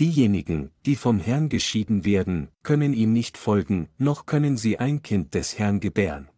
Diejenigen, 0.00 0.70
die 0.86 0.94
vom 0.94 1.18
Herrn 1.18 1.48
geschieden 1.48 2.04
werden, 2.04 2.50
können 2.62 2.92
ihm 2.92 3.12
nicht 3.12 3.36
folgen, 3.36 3.88
noch 3.98 4.26
können 4.26 4.56
sie 4.56 4.78
ein 4.78 5.02
Kind 5.02 5.34
des 5.34 5.58
Herrn 5.58 5.80
gebären. 5.80 6.28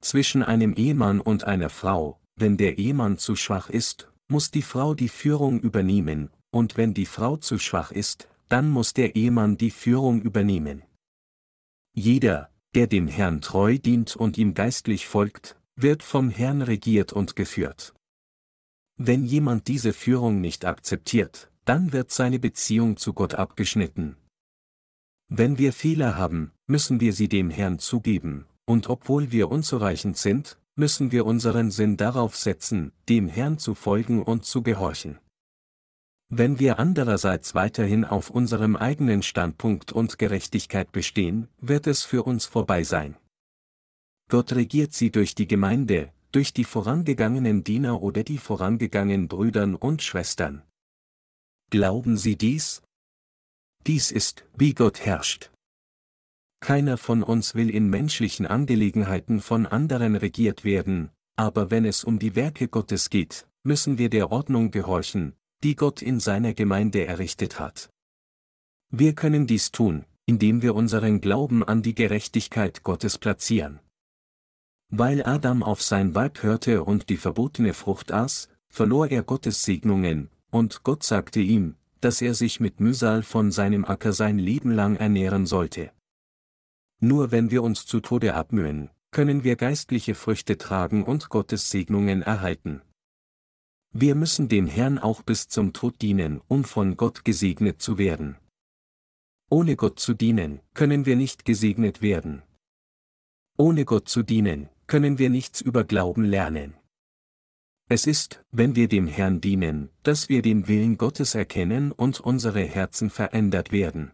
Zwischen 0.00 0.42
einem 0.42 0.74
Ehemann 0.74 1.20
und 1.20 1.44
einer 1.44 1.70
Frau, 1.70 2.20
wenn 2.36 2.56
der 2.56 2.78
Ehemann 2.78 3.18
zu 3.18 3.34
schwach 3.34 3.70
ist, 3.70 4.12
muss 4.28 4.50
die 4.50 4.62
Frau 4.62 4.94
die 4.94 5.08
Führung 5.08 5.60
übernehmen, 5.60 6.30
und 6.50 6.76
wenn 6.76 6.94
die 6.94 7.06
Frau 7.06 7.36
zu 7.36 7.58
schwach 7.58 7.90
ist, 7.90 8.28
dann 8.48 8.70
muss 8.70 8.94
der 8.94 9.16
Ehemann 9.16 9.56
die 9.56 9.70
Führung 9.70 10.22
übernehmen. 10.22 10.82
Jeder, 11.92 12.50
der 12.74 12.86
dem 12.86 13.08
Herrn 13.08 13.40
treu 13.40 13.78
dient 13.78 14.14
und 14.14 14.38
ihm 14.38 14.54
geistlich 14.54 15.06
folgt, 15.06 15.56
wird 15.74 16.02
vom 16.02 16.30
Herrn 16.30 16.62
regiert 16.62 17.12
und 17.12 17.34
geführt. 17.34 17.94
Wenn 18.96 19.24
jemand 19.24 19.66
diese 19.66 19.92
Führung 19.92 20.40
nicht 20.40 20.64
akzeptiert, 20.64 21.50
dann 21.64 21.92
wird 21.92 22.10
seine 22.10 22.38
Beziehung 22.38 22.96
zu 22.96 23.12
Gott 23.12 23.34
abgeschnitten. 23.34 24.16
Wenn 25.28 25.58
wir 25.58 25.72
Fehler 25.72 26.16
haben, 26.16 26.52
müssen 26.66 27.00
wir 27.00 27.12
sie 27.12 27.28
dem 27.28 27.50
Herrn 27.50 27.78
zugeben, 27.78 28.46
und 28.66 28.88
obwohl 28.88 29.32
wir 29.32 29.50
unzureichend 29.50 30.16
sind, 30.16 30.58
müssen 30.76 31.12
wir 31.12 31.24
unseren 31.26 31.70
Sinn 31.70 31.96
darauf 31.96 32.36
setzen, 32.36 32.92
dem 33.08 33.28
Herrn 33.28 33.58
zu 33.58 33.74
folgen 33.74 34.22
und 34.22 34.44
zu 34.44 34.62
gehorchen. 34.62 35.18
Wenn 36.28 36.58
wir 36.58 36.78
andererseits 36.78 37.54
weiterhin 37.54 38.04
auf 38.04 38.30
unserem 38.30 38.76
eigenen 38.76 39.22
Standpunkt 39.22 39.92
und 39.92 40.18
Gerechtigkeit 40.18 40.90
bestehen, 40.90 41.48
wird 41.60 41.86
es 41.86 42.02
für 42.02 42.24
uns 42.24 42.46
vorbei 42.46 42.82
sein. 42.82 43.16
Gott 44.28 44.52
regiert 44.52 44.92
sie 44.94 45.10
durch 45.10 45.34
die 45.34 45.46
Gemeinde, 45.46 46.12
durch 46.32 46.52
die 46.52 46.64
vorangegangenen 46.64 47.62
Diener 47.62 48.02
oder 48.02 48.24
die 48.24 48.38
vorangegangenen 48.38 49.28
Brüdern 49.28 49.74
und 49.74 50.02
Schwestern. 50.02 50.62
Glauben 51.74 52.16
Sie 52.16 52.36
dies? 52.36 52.82
Dies 53.84 54.12
ist, 54.12 54.44
wie 54.56 54.74
Gott 54.74 55.00
herrscht. 55.00 55.50
Keiner 56.60 56.96
von 56.96 57.24
uns 57.24 57.56
will 57.56 57.68
in 57.68 57.90
menschlichen 57.90 58.46
Angelegenheiten 58.46 59.40
von 59.40 59.66
anderen 59.66 60.14
regiert 60.14 60.62
werden, 60.62 61.10
aber 61.34 61.72
wenn 61.72 61.84
es 61.84 62.04
um 62.04 62.20
die 62.20 62.36
Werke 62.36 62.68
Gottes 62.68 63.10
geht, 63.10 63.48
müssen 63.64 63.98
wir 63.98 64.08
der 64.08 64.30
Ordnung 64.30 64.70
gehorchen, 64.70 65.34
die 65.64 65.74
Gott 65.74 66.00
in 66.00 66.20
seiner 66.20 66.54
Gemeinde 66.54 67.06
errichtet 67.06 67.58
hat. 67.58 67.90
Wir 68.90 69.16
können 69.16 69.48
dies 69.48 69.72
tun, 69.72 70.04
indem 70.26 70.62
wir 70.62 70.76
unseren 70.76 71.20
Glauben 71.20 71.64
an 71.64 71.82
die 71.82 71.96
Gerechtigkeit 71.96 72.84
Gottes 72.84 73.18
platzieren. 73.18 73.80
Weil 74.90 75.26
Adam 75.26 75.64
auf 75.64 75.82
sein 75.82 76.14
Weib 76.14 76.44
hörte 76.44 76.84
und 76.84 77.08
die 77.08 77.16
verbotene 77.16 77.74
Frucht 77.74 78.12
aß, 78.12 78.48
verlor 78.68 79.10
er 79.10 79.24
Gottes 79.24 79.64
Segnungen, 79.64 80.30
und 80.54 80.84
Gott 80.84 81.02
sagte 81.02 81.40
ihm, 81.40 81.74
dass 82.00 82.22
er 82.22 82.32
sich 82.32 82.60
mit 82.60 82.78
Mühsal 82.78 83.24
von 83.24 83.50
seinem 83.50 83.84
Acker 83.84 84.12
sein 84.12 84.38
Leben 84.38 84.70
lang 84.70 84.94
ernähren 84.94 85.46
sollte. 85.46 85.90
Nur 87.00 87.32
wenn 87.32 87.50
wir 87.50 87.64
uns 87.64 87.86
zu 87.86 87.98
Tode 87.98 88.34
abmühen, 88.34 88.90
können 89.10 89.42
wir 89.42 89.56
geistliche 89.56 90.14
Früchte 90.14 90.56
tragen 90.56 91.02
und 91.02 91.28
Gottes 91.28 91.70
Segnungen 91.70 92.22
erhalten. 92.22 92.82
Wir 93.90 94.14
müssen 94.14 94.48
dem 94.48 94.68
Herrn 94.68 95.00
auch 95.00 95.22
bis 95.22 95.48
zum 95.48 95.72
Tod 95.72 96.00
dienen, 96.00 96.40
um 96.46 96.62
von 96.62 96.96
Gott 96.96 97.24
gesegnet 97.24 97.82
zu 97.82 97.98
werden. 97.98 98.36
Ohne 99.50 99.74
Gott 99.74 99.98
zu 99.98 100.14
dienen, 100.14 100.60
können 100.72 101.04
wir 101.04 101.16
nicht 101.16 101.44
gesegnet 101.44 102.00
werden. 102.00 102.42
Ohne 103.58 103.84
Gott 103.84 104.08
zu 104.08 104.22
dienen, 104.22 104.68
können 104.86 105.18
wir 105.18 105.30
nichts 105.30 105.60
über 105.60 105.82
Glauben 105.82 106.24
lernen. 106.24 106.74
Es 107.88 108.06
ist, 108.06 108.42
wenn 108.50 108.76
wir 108.76 108.88
dem 108.88 109.06
Herrn 109.06 109.40
dienen, 109.40 109.90
dass 110.02 110.30
wir 110.30 110.40
den 110.40 110.68
Willen 110.68 110.96
Gottes 110.96 111.34
erkennen 111.34 111.92
und 111.92 112.18
unsere 112.18 112.62
Herzen 112.62 113.10
verändert 113.10 113.72
werden. 113.72 114.12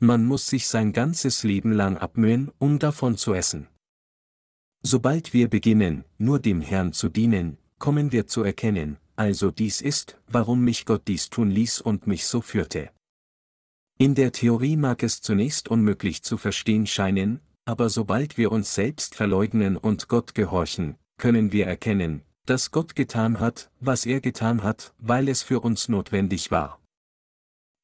Man 0.00 0.24
muss 0.24 0.48
sich 0.48 0.66
sein 0.66 0.92
ganzes 0.92 1.44
Leben 1.44 1.72
lang 1.72 1.96
abmühen, 1.96 2.50
um 2.58 2.78
davon 2.78 3.16
zu 3.16 3.32
essen. 3.32 3.68
Sobald 4.82 5.32
wir 5.32 5.48
beginnen, 5.48 6.04
nur 6.18 6.40
dem 6.40 6.60
Herrn 6.60 6.92
zu 6.92 7.08
dienen, 7.08 7.58
kommen 7.78 8.10
wir 8.10 8.26
zu 8.26 8.42
erkennen, 8.42 8.98
also 9.14 9.50
dies 9.50 9.80
ist, 9.80 10.20
warum 10.26 10.62
mich 10.62 10.84
Gott 10.84 11.02
dies 11.08 11.30
tun 11.30 11.50
ließ 11.50 11.80
und 11.80 12.06
mich 12.06 12.26
so 12.26 12.40
führte. 12.40 12.90
In 13.98 14.14
der 14.14 14.30
Theorie 14.30 14.76
mag 14.76 15.02
es 15.02 15.20
zunächst 15.20 15.68
unmöglich 15.68 16.22
zu 16.22 16.36
verstehen 16.36 16.86
scheinen, 16.86 17.40
aber 17.64 17.88
sobald 17.88 18.36
wir 18.38 18.52
uns 18.52 18.74
selbst 18.74 19.16
verleugnen 19.16 19.76
und 19.76 20.08
Gott 20.08 20.34
gehorchen, 20.34 20.96
können 21.18 21.50
wir 21.50 21.66
erkennen, 21.66 22.22
dass 22.48 22.70
Gott 22.70 22.96
getan 22.96 23.40
hat, 23.40 23.70
was 23.78 24.06
er 24.06 24.20
getan 24.20 24.62
hat, 24.62 24.94
weil 24.98 25.28
es 25.28 25.42
für 25.42 25.60
uns 25.60 25.88
notwendig 25.88 26.50
war. 26.50 26.80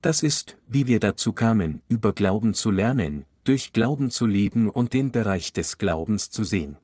Das 0.01 0.23
ist, 0.23 0.57
wie 0.67 0.87
wir 0.87 1.01
dazu 1.01 1.33
kamen, 1.35 1.83
über 1.89 2.13
Glauben 2.13 2.55
zu 2.55 2.71
lernen, 2.71 3.27
durch 3.45 3.73
Glauben 3.73 4.11
zu 4.11 4.27
leben 4.27 4.71
und 4.71 4.95
den 4.95 5.13
Bereich 5.13 5.53
des 5.53 5.77
Glaubens 5.77 6.31
zu 6.31 6.45
sehen. 6.45 6.79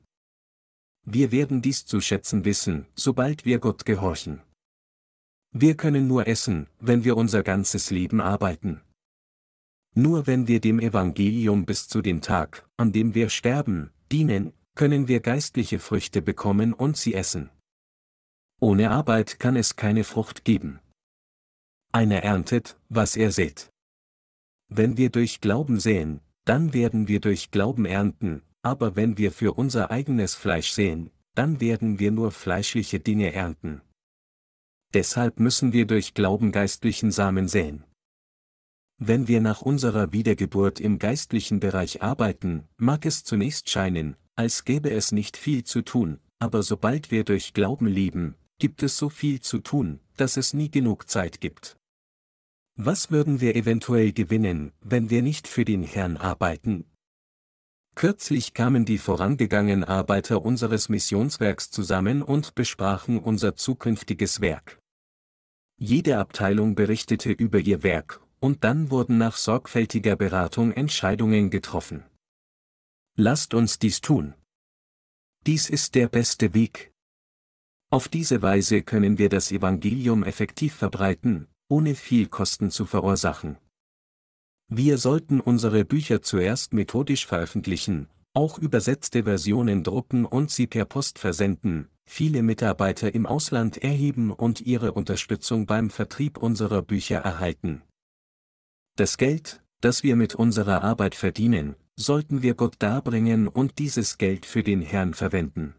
Wir 1.05 1.31
werden 1.31 1.63
dies 1.63 1.85
zu 1.85 2.01
schätzen 2.01 2.45
wissen, 2.45 2.85
sobald 2.93 3.45
wir 3.45 3.57
Gott 3.57 3.85
gehorchen. 3.85 4.41
Wir 5.51 5.75
können 5.75 6.07
nur 6.07 6.27
essen, 6.27 6.67
wenn 6.79 7.03
wir 7.03 7.17
unser 7.17 7.41
ganzes 7.41 7.89
Leben 7.89 8.21
arbeiten. 8.21 8.81
Nur 9.95 10.27
wenn 10.27 10.47
wir 10.47 10.61
dem 10.61 10.79
Evangelium 10.79 11.65
bis 11.65 11.87
zu 11.87 12.01
dem 12.01 12.21
Tag, 12.21 12.69
an 12.77 12.91
dem 12.91 13.15
wir 13.15 13.29
sterben, 13.29 13.91
dienen, 14.11 14.53
können 14.75 15.07
wir 15.07 15.19
geistliche 15.19 15.79
Früchte 15.79 16.21
bekommen 16.21 16.73
und 16.73 16.95
sie 16.95 17.15
essen. 17.15 17.49
Ohne 18.63 18.91
Arbeit 18.91 19.39
kann 19.39 19.55
es 19.55 19.75
keine 19.75 20.03
Frucht 20.03 20.45
geben. 20.45 20.79
Einer 21.91 22.23
erntet, 22.23 22.77
was 22.89 23.15
er 23.15 23.31
sät. 23.31 23.71
Wenn 24.69 24.97
wir 24.97 25.09
durch 25.09 25.41
Glauben 25.41 25.79
säen, 25.79 26.21
dann 26.45 26.71
werden 26.71 27.07
wir 27.07 27.19
durch 27.19 27.49
Glauben 27.49 27.85
ernten, 27.85 28.43
aber 28.61 28.95
wenn 28.95 29.17
wir 29.17 29.31
für 29.31 29.53
unser 29.53 29.89
eigenes 29.89 30.35
Fleisch 30.35 30.71
säen, 30.73 31.09
dann 31.33 31.59
werden 31.59 31.97
wir 31.97 32.11
nur 32.11 32.31
fleischliche 32.31 32.99
Dinge 32.99 33.33
ernten. 33.33 33.81
Deshalb 34.93 35.39
müssen 35.39 35.73
wir 35.73 35.87
durch 35.87 36.13
Glauben 36.13 36.51
geistlichen 36.51 37.11
Samen 37.11 37.47
säen. 37.47 37.83
Wenn 38.99 39.27
wir 39.27 39.41
nach 39.41 39.63
unserer 39.63 40.13
Wiedergeburt 40.13 40.79
im 40.79 40.99
geistlichen 40.99 41.59
Bereich 41.59 42.03
arbeiten, 42.03 42.67
mag 42.77 43.07
es 43.07 43.23
zunächst 43.23 43.71
scheinen, 43.71 44.15
als 44.35 44.65
gäbe 44.65 44.91
es 44.91 45.11
nicht 45.11 45.35
viel 45.35 45.63
zu 45.63 45.81
tun, 45.81 46.19
aber 46.37 46.61
sobald 46.61 47.09
wir 47.09 47.23
durch 47.23 47.53
Glauben 47.53 47.87
leben, 47.87 48.35
gibt 48.61 48.83
es 48.83 48.95
so 48.95 49.09
viel 49.09 49.41
zu 49.41 49.57
tun, 49.57 49.99
dass 50.17 50.37
es 50.37 50.53
nie 50.53 50.69
genug 50.69 51.09
Zeit 51.09 51.41
gibt. 51.41 51.77
Was 52.75 53.09
würden 53.09 53.41
wir 53.41 53.55
eventuell 53.55 54.13
gewinnen, 54.13 54.71
wenn 54.81 55.09
wir 55.09 55.23
nicht 55.23 55.47
für 55.47 55.65
den 55.65 55.81
Herrn 55.81 56.15
arbeiten? 56.15 56.85
Kürzlich 57.95 58.53
kamen 58.53 58.85
die 58.85 58.99
vorangegangenen 58.99 59.83
Arbeiter 59.83 60.45
unseres 60.45 60.89
Missionswerks 60.89 61.71
zusammen 61.71 62.21
und 62.21 62.53
besprachen 62.53 63.17
unser 63.17 63.55
zukünftiges 63.55 64.41
Werk. 64.41 64.79
Jede 65.77 66.19
Abteilung 66.19 66.75
berichtete 66.75 67.31
über 67.31 67.59
ihr 67.59 67.81
Werk, 67.81 68.21
und 68.39 68.63
dann 68.63 68.91
wurden 68.91 69.17
nach 69.17 69.37
sorgfältiger 69.37 70.15
Beratung 70.15 70.71
Entscheidungen 70.71 71.49
getroffen. 71.49 72.03
Lasst 73.15 73.55
uns 73.55 73.79
dies 73.79 74.01
tun. 74.01 74.35
Dies 75.47 75.67
ist 75.67 75.95
der 75.95 76.07
beste 76.07 76.53
Weg. 76.53 76.90
Auf 77.93 78.07
diese 78.07 78.41
Weise 78.41 78.83
können 78.83 79.17
wir 79.17 79.27
das 79.27 79.51
Evangelium 79.51 80.23
effektiv 80.23 80.73
verbreiten, 80.73 81.47
ohne 81.67 81.93
viel 81.95 82.27
Kosten 82.27 82.71
zu 82.71 82.85
verursachen. 82.85 83.57
Wir 84.69 84.97
sollten 84.97 85.41
unsere 85.41 85.83
Bücher 85.83 86.21
zuerst 86.21 86.71
methodisch 86.71 87.25
veröffentlichen, 87.25 88.07
auch 88.33 88.57
übersetzte 88.57 89.25
Versionen 89.25 89.83
drucken 89.83 90.23
und 90.23 90.51
sie 90.51 90.67
per 90.67 90.85
Post 90.85 91.19
versenden, 91.19 91.89
viele 92.05 92.43
Mitarbeiter 92.43 93.13
im 93.13 93.25
Ausland 93.25 93.77
erheben 93.83 94.31
und 94.31 94.61
ihre 94.61 94.93
Unterstützung 94.93 95.65
beim 95.65 95.89
Vertrieb 95.89 96.37
unserer 96.37 96.81
Bücher 96.81 97.17
erhalten. 97.17 97.81
Das 98.95 99.17
Geld, 99.17 99.61
das 99.81 100.01
wir 100.01 100.15
mit 100.15 100.33
unserer 100.33 100.81
Arbeit 100.85 101.13
verdienen, 101.13 101.75
sollten 101.97 102.41
wir 102.41 102.53
Gott 102.53 102.75
darbringen 102.79 103.49
und 103.49 103.79
dieses 103.79 104.17
Geld 104.17 104.45
für 104.45 104.63
den 104.63 104.81
Herrn 104.81 105.13
verwenden. 105.13 105.75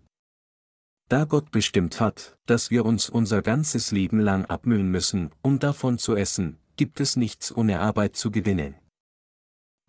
Da 1.12 1.25
Gott 1.25 1.51
bestimmt 1.51 2.01
hat, 2.01 2.38
dass 2.46 2.70
wir 2.70 2.87
uns 2.87 3.11
unser 3.11 3.42
ganzes 3.42 3.90
Leben 3.90 4.18
lang 4.18 4.46
abmühen 4.46 4.90
müssen, 4.90 5.29
um 5.42 5.59
davon 5.59 5.98
zu 5.98 6.16
essen, 6.16 6.57
gibt 6.77 7.01
es 7.01 7.16
nichts 7.16 7.55
ohne 7.55 7.81
Arbeit 7.81 8.16
zu 8.16 8.31
gewinnen. 8.31 8.77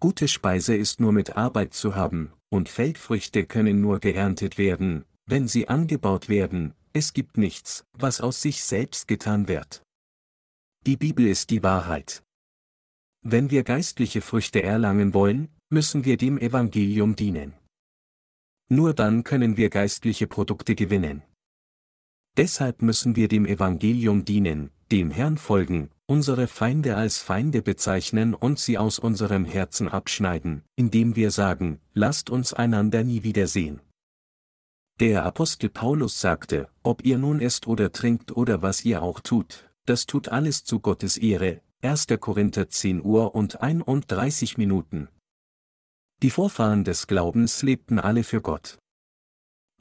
Gute 0.01 0.27
Speise 0.27 0.75
ist 0.75 0.99
nur 0.99 1.13
mit 1.13 1.37
Arbeit 1.37 1.73
zu 1.73 1.95
haben, 1.95 2.33
und 2.49 2.67
Feldfrüchte 2.67 3.45
können 3.45 3.79
nur 3.79 4.01
geerntet 4.01 4.57
werden, 4.57 5.05
wenn 5.25 5.47
sie 5.47 5.69
angebaut 5.69 6.27
werden, 6.27 6.73
es 6.91 7.13
gibt 7.13 7.37
nichts, 7.37 7.85
was 7.93 8.19
aus 8.19 8.41
sich 8.41 8.61
selbst 8.61 9.07
getan 9.07 9.47
wird. 9.47 9.81
Die 10.85 10.97
Bibel 10.97 11.25
ist 11.25 11.51
die 11.51 11.63
Wahrheit. 11.63 12.21
Wenn 13.21 13.49
wir 13.49 13.63
geistliche 13.63 14.19
Früchte 14.19 14.61
erlangen 14.61 15.13
wollen, 15.13 15.47
müssen 15.69 16.03
wir 16.03 16.17
dem 16.17 16.37
Evangelium 16.37 17.15
dienen. 17.15 17.53
Nur 18.73 18.95
dann 18.95 19.23
können 19.23 19.55
wir 19.55 19.69
geistliche 19.69 20.25
Produkte 20.25 20.73
gewinnen. 20.73 21.21
Deshalb 22.37 22.81
müssen 22.81 23.15
wir 23.15 23.27
dem 23.27 23.45
Evangelium 23.45 24.25
dienen, 24.25 24.71
dem 24.91 25.11
Herrn 25.11 25.37
folgen, 25.37 25.91
unsere 26.07 26.47
Feinde 26.47 26.95
als 26.95 27.19
Feinde 27.19 27.61
bezeichnen 27.61 28.33
und 28.33 28.57
sie 28.57 28.79
aus 28.79 28.97
unserem 28.97 29.45
Herzen 29.45 29.87
abschneiden, 29.87 30.63
indem 30.75 31.15
wir 31.15 31.29
sagen, 31.29 31.81
lasst 31.93 32.31
uns 32.31 32.51
einander 32.51 33.03
nie 33.03 33.21
wiedersehen. 33.21 33.79
Der 34.99 35.23
Apostel 35.23 35.69
Paulus 35.69 36.19
sagte, 36.19 36.67
ob 36.81 37.05
ihr 37.05 37.19
nun 37.19 37.41
esst 37.41 37.67
oder 37.67 37.91
trinkt 37.91 38.35
oder 38.35 38.63
was 38.63 38.83
ihr 38.83 39.03
auch 39.03 39.19
tut, 39.19 39.69
das 39.85 40.07
tut 40.07 40.29
alles 40.29 40.63
zu 40.63 40.79
Gottes 40.79 41.17
Ehre. 41.17 41.61
1. 41.83 42.07
Korinther 42.19 42.69
10 42.69 43.05
Uhr 43.05 43.35
und 43.35 43.61
31 43.61 44.57
Minuten. 44.57 45.09
Die 46.21 46.29
Vorfahren 46.29 46.83
des 46.83 47.07
Glaubens 47.07 47.63
lebten 47.63 47.99
alle 47.99 48.23
für 48.23 48.41
Gott. 48.41 48.77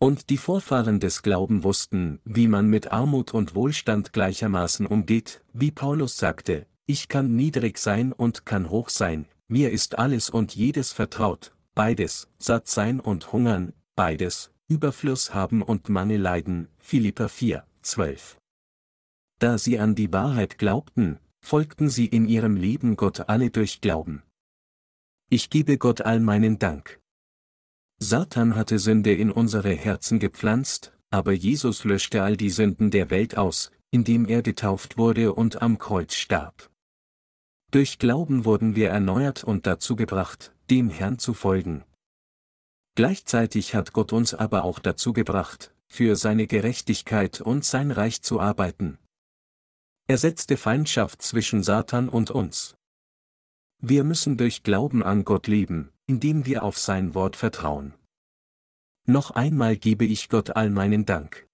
Und 0.00 0.30
die 0.30 0.36
Vorfahren 0.36 0.98
des 0.98 1.22
Glauben 1.22 1.62
wussten, 1.62 2.18
wie 2.24 2.48
man 2.48 2.66
mit 2.66 2.90
Armut 2.90 3.34
und 3.34 3.54
Wohlstand 3.54 4.12
gleichermaßen 4.12 4.86
umgeht, 4.86 5.44
wie 5.52 5.70
Paulus 5.70 6.16
sagte, 6.16 6.66
ich 6.86 7.08
kann 7.08 7.36
niedrig 7.36 7.78
sein 7.78 8.12
und 8.12 8.44
kann 8.44 8.68
hoch 8.68 8.88
sein, 8.88 9.26
mir 9.46 9.70
ist 9.70 9.98
alles 9.98 10.30
und 10.30 10.56
jedes 10.56 10.90
vertraut, 10.90 11.54
beides, 11.74 12.28
satt 12.38 12.66
sein 12.66 12.98
und 12.98 13.32
hungern, 13.32 13.74
beides, 13.94 14.50
Überfluss 14.66 15.34
haben 15.34 15.62
und 15.62 15.88
Mangel 15.88 16.20
leiden, 16.20 16.68
Philippa 16.78 17.28
4, 17.28 17.64
12. 17.82 18.38
Da 19.38 19.58
sie 19.58 19.78
an 19.78 19.94
die 19.94 20.12
Wahrheit 20.12 20.58
glaubten, 20.58 21.18
folgten 21.40 21.90
sie 21.90 22.06
in 22.06 22.26
ihrem 22.26 22.56
Leben 22.56 22.96
Gott 22.96 23.28
alle 23.28 23.50
durch 23.50 23.80
Glauben. 23.80 24.22
Ich 25.32 25.48
gebe 25.48 25.78
Gott 25.78 26.02
all 26.02 26.20
meinen 26.20 26.58
Dank. 26.58 27.00
Satan 27.98 28.54
hatte 28.54 28.78
Sünde 28.78 29.14
in 29.14 29.30
unsere 29.30 29.72
Herzen 29.72 30.18
gepflanzt, 30.18 30.92
aber 31.08 31.32
Jesus 31.32 31.84
löschte 31.84 32.22
all 32.22 32.36
die 32.36 32.50
Sünden 32.50 32.90
der 32.90 33.08
Welt 33.08 33.38
aus, 33.38 33.70
indem 33.90 34.26
er 34.26 34.42
getauft 34.42 34.98
wurde 34.98 35.32
und 35.32 35.62
am 35.62 35.78
Kreuz 35.78 36.16
starb. 36.16 36.70
Durch 37.70 37.98
Glauben 37.98 38.44
wurden 38.44 38.76
wir 38.76 38.90
erneuert 38.90 39.42
und 39.42 39.66
dazu 39.66 39.96
gebracht, 39.96 40.52
dem 40.68 40.90
Herrn 40.90 41.18
zu 41.18 41.32
folgen. 41.32 41.82
Gleichzeitig 42.94 43.74
hat 43.74 43.94
Gott 43.94 44.12
uns 44.12 44.34
aber 44.34 44.64
auch 44.64 44.80
dazu 44.80 45.14
gebracht, 45.14 45.74
für 45.88 46.14
seine 46.14 46.46
Gerechtigkeit 46.46 47.40
und 47.40 47.64
sein 47.64 47.90
Reich 47.90 48.20
zu 48.20 48.38
arbeiten. 48.38 48.98
Er 50.08 50.18
setzte 50.18 50.58
Feindschaft 50.58 51.22
zwischen 51.22 51.62
Satan 51.62 52.10
und 52.10 52.30
uns. 52.30 52.76
Wir 53.84 54.04
müssen 54.04 54.36
durch 54.36 54.62
Glauben 54.62 55.02
an 55.02 55.24
Gott 55.24 55.48
leben, 55.48 55.90
indem 56.06 56.46
wir 56.46 56.62
auf 56.62 56.78
sein 56.78 57.16
Wort 57.16 57.34
vertrauen. 57.34 57.94
Noch 59.06 59.32
einmal 59.32 59.76
gebe 59.76 60.04
ich 60.04 60.28
Gott 60.28 60.54
all 60.54 60.70
meinen 60.70 61.04
Dank. 61.04 61.48